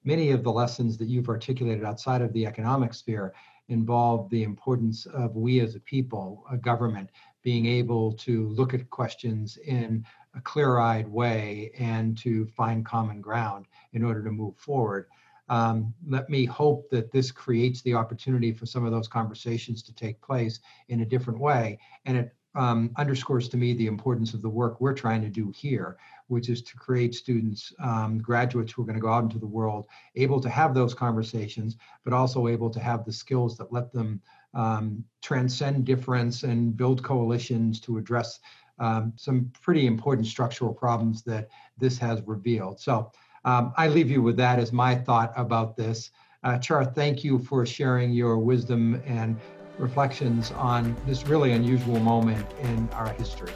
Many 0.04 0.30
of 0.30 0.44
the 0.44 0.52
lessons 0.52 0.98
that 1.00 1.08
you've 1.08 1.30
articulated 1.30 1.84
outside 1.84 2.22
of 2.22 2.32
the 2.34 2.46
economic 2.46 2.94
sphere 2.94 3.34
involve 3.70 4.30
the 4.30 4.44
importance 4.44 5.08
of 5.08 5.36
we 5.36 5.60
as 5.60 5.74
a 5.74 5.80
people, 5.80 6.46
a 6.52 6.58
government, 6.58 7.10
being 7.42 7.66
able 7.66 8.12
to 8.14 8.50
look 8.50 8.76
at 8.76 8.88
questions 8.92 9.58
in 9.58 10.06
a 10.36 10.42
clear 10.42 10.78
eyed 10.80 11.08
way 11.08 11.72
and 11.78 12.18
to 12.20 12.46
find 12.48 12.86
common 12.86 13.22
ground 13.22 13.66
in 13.94 14.04
order 14.04 14.24
to 14.24 14.32
move 14.32 14.56
forward. 14.58 15.08
Um, 15.48 15.94
let 16.08 16.30
me 16.30 16.46
hope 16.46 16.90
that 16.90 17.12
this 17.12 17.32
creates 17.32 17.82
the 17.82 17.94
opportunity 17.94 18.52
for 18.52 18.66
some 18.66 18.86
of 18.86 18.92
those 18.92 19.08
conversations 19.08 19.84
to 19.84 19.94
take 19.94 20.20
place 20.22 20.60
in 20.90 21.02
a 21.02 21.06
different 21.06 21.40
way. 21.40 21.80
And 22.06 22.18
it 22.18 22.36
um, 22.56 22.92
underscores 22.96 23.50
to 23.50 23.58
me 23.58 23.74
the 23.74 23.88
importance 23.88 24.34
of 24.34 24.42
the 24.42 24.50
work 24.50 24.80
we're 24.80 24.94
trying 24.94 25.22
to 25.22 25.30
do 25.30 25.52
here, 25.56 25.98
which 26.28 26.50
is 26.50 26.62
to 26.64 26.78
create 26.78 27.14
students, 27.14 27.74
um, 27.80 28.18
graduates 28.20 28.72
who 28.72 28.82
are 28.82 28.86
going 28.86 28.96
to 28.96 29.02
go 29.02 29.12
out 29.12 29.24
into 29.24 29.40
the 29.40 29.46
world, 29.46 29.88
able 30.16 30.40
to 30.40 30.50
have 30.50 30.74
those 30.74 30.94
conversations, 30.94 31.78
but 32.04 32.14
also 32.14 32.48
able 32.48 32.70
to 32.70 32.80
have 32.80 33.06
the 33.06 33.12
skills 33.12 33.58
that 33.58 33.74
let 33.74 33.92
them 33.92 34.22
um, 34.54 35.04
transcend 35.22 35.86
difference 35.86 36.44
and 36.44 36.78
build 36.78 37.04
coalitions 37.04 37.80
to 37.82 37.98
address 37.98 38.40
um, 38.80 39.14
some 39.16 39.52
pretty 39.62 39.88
important 39.88 40.28
structural 40.28 40.74
problems 40.74 41.24
that 41.24 41.50
this 41.78 41.98
has 41.98 42.22
revealed. 42.26 42.80
So 42.80 43.12
um, 43.46 43.74
I 43.78 43.88
leave 43.88 44.10
you 44.10 44.22
with 44.22 44.38
that 44.38 44.60
as 44.60 44.72
my 44.72 44.96
thought 44.96 45.34
about 45.36 45.78
this. 45.78 46.12
Uh, 46.44 46.58
Char, 46.58 46.86
thank 46.86 47.24
you 47.24 47.40
for 47.40 47.66
sharing 47.66 48.12
your 48.12 48.38
wisdom 48.38 49.02
and 49.06 49.40
reflections 49.78 50.52
on 50.52 50.96
this 51.06 51.28
really 51.28 51.54
unusual 51.54 52.00
moment 52.00 52.46
in 52.62 52.90
our 52.90 53.10
history. 53.14 53.52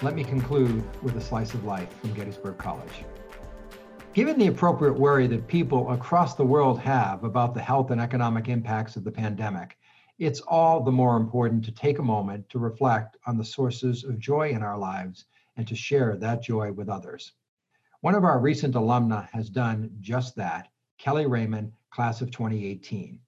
Let 0.00 0.14
me 0.14 0.22
conclude 0.22 0.84
with 1.02 1.16
a 1.16 1.20
slice 1.20 1.54
of 1.54 1.64
life 1.64 1.92
from 2.00 2.14
Gettysburg 2.14 2.56
College. 2.56 3.04
Given 4.18 4.36
the 4.36 4.48
appropriate 4.48 4.98
worry 4.98 5.28
that 5.28 5.46
people 5.46 5.92
across 5.92 6.34
the 6.34 6.44
world 6.44 6.80
have 6.80 7.22
about 7.22 7.54
the 7.54 7.62
health 7.62 7.92
and 7.92 8.00
economic 8.00 8.48
impacts 8.48 8.96
of 8.96 9.04
the 9.04 9.12
pandemic, 9.12 9.78
it's 10.18 10.40
all 10.40 10.82
the 10.82 10.90
more 10.90 11.16
important 11.16 11.64
to 11.66 11.70
take 11.70 12.00
a 12.00 12.02
moment 12.02 12.48
to 12.48 12.58
reflect 12.58 13.16
on 13.28 13.38
the 13.38 13.44
sources 13.44 14.02
of 14.02 14.18
joy 14.18 14.48
in 14.48 14.60
our 14.60 14.76
lives 14.76 15.26
and 15.56 15.68
to 15.68 15.76
share 15.76 16.16
that 16.16 16.42
joy 16.42 16.72
with 16.72 16.88
others. 16.88 17.34
One 18.00 18.16
of 18.16 18.24
our 18.24 18.40
recent 18.40 18.74
alumna 18.74 19.28
has 19.28 19.50
done 19.50 19.88
just 20.00 20.34
that, 20.34 20.66
Kelly 20.98 21.26
Raymond, 21.26 21.70
class 21.90 22.20
of 22.20 22.32
2018. 22.32 23.20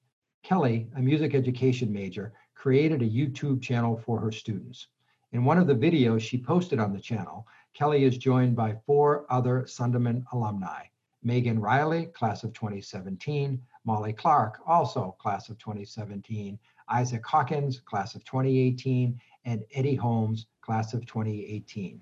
Kelly, 0.42 0.88
a 0.96 1.00
music 1.00 1.36
education 1.36 1.92
major, 1.92 2.32
created 2.56 3.00
a 3.00 3.08
YouTube 3.08 3.62
channel 3.62 3.96
for 3.96 4.18
her 4.18 4.32
students. 4.32 4.88
In 5.30 5.44
one 5.44 5.58
of 5.58 5.68
the 5.68 5.72
videos 5.72 6.20
she 6.20 6.36
posted 6.36 6.80
on 6.80 6.92
the 6.92 6.98
channel, 6.98 7.46
Kelly 7.74 8.04
is 8.04 8.18
joined 8.18 8.56
by 8.56 8.76
four 8.86 9.26
other 9.30 9.62
Sunderman 9.62 10.24
alumni. 10.32 10.84
Megan 11.22 11.60
Riley, 11.60 12.06
class 12.06 12.44
of 12.44 12.52
2017, 12.52 13.60
Molly 13.84 14.12
Clark, 14.12 14.60
also 14.66 15.14
class 15.18 15.48
of 15.48 15.58
2017, 15.58 16.58
Isaac 16.88 17.24
Hawkins, 17.26 17.80
class 17.80 18.14
of 18.14 18.24
2018, 18.24 19.20
and 19.44 19.62
Eddie 19.74 19.94
Holmes, 19.94 20.46
class 20.60 20.94
of 20.94 21.06
2018. 21.06 22.00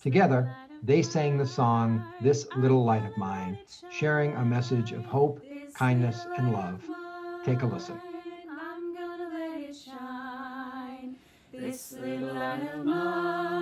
Together, 0.00 0.54
they 0.82 1.02
sang 1.02 1.38
the 1.38 1.46
song 1.46 2.04
This 2.20 2.46
Little 2.56 2.84
Light 2.84 3.04
of 3.04 3.16
Mine, 3.16 3.58
sharing 3.90 4.34
a 4.34 4.44
message 4.44 4.92
of 4.92 5.04
hope, 5.04 5.40
kindness, 5.74 6.26
and 6.38 6.52
love. 6.52 6.82
Take 7.44 7.62
a 7.62 7.66
listen. 7.66 8.00
This 11.52 11.92
little 11.92 12.34
light 12.34 12.68
of 12.74 12.84
mine, 12.84 13.61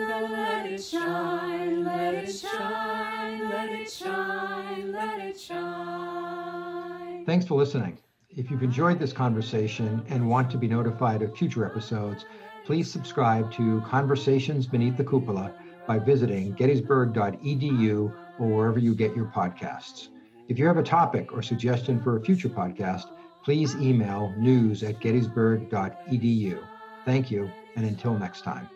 I'm 0.00 0.32
let 0.32 0.66
it 0.66 0.82
shine, 0.82 1.84
let 1.84 2.14
it 2.14 2.32
shine, 2.34 3.48
let 3.50 3.68
it 3.72 3.90
shine, 3.90 4.92
let 4.92 5.18
it 5.20 5.38
shine. 5.38 7.24
Thanks 7.26 7.44
for 7.44 7.58
listening. 7.58 7.98
If 8.34 8.50
you've 8.50 8.62
enjoyed 8.62 8.98
this 8.98 9.12
conversation 9.12 10.02
and 10.08 10.28
want 10.28 10.50
to 10.52 10.56
be 10.56 10.66
notified 10.66 11.20
of 11.20 11.36
future 11.36 11.66
episodes, 11.66 12.24
please 12.64 12.90
subscribe 12.90 13.52
to 13.52 13.82
Conversations 13.82 14.66
Beneath 14.66 14.96
the 14.96 15.04
Cupola 15.04 15.52
by 15.86 15.98
visiting 15.98 16.54
gettysburg.edu 16.54 18.14
or 18.38 18.46
wherever 18.48 18.78
you 18.78 18.94
get 18.94 19.14
your 19.14 19.26
podcasts. 19.26 20.08
If 20.48 20.58
you 20.58 20.66
have 20.66 20.78
a 20.78 20.82
topic 20.82 21.32
or 21.32 21.42
suggestion 21.42 22.02
for 22.02 22.16
a 22.16 22.24
future 22.24 22.48
podcast, 22.48 23.04
please 23.44 23.74
email 23.76 24.34
news 24.38 24.82
at 24.82 25.00
gettysburg.edu. 25.00 26.58
Thank 27.04 27.30
you, 27.30 27.50
and 27.76 27.84
until 27.84 28.18
next 28.18 28.42
time. 28.42 28.68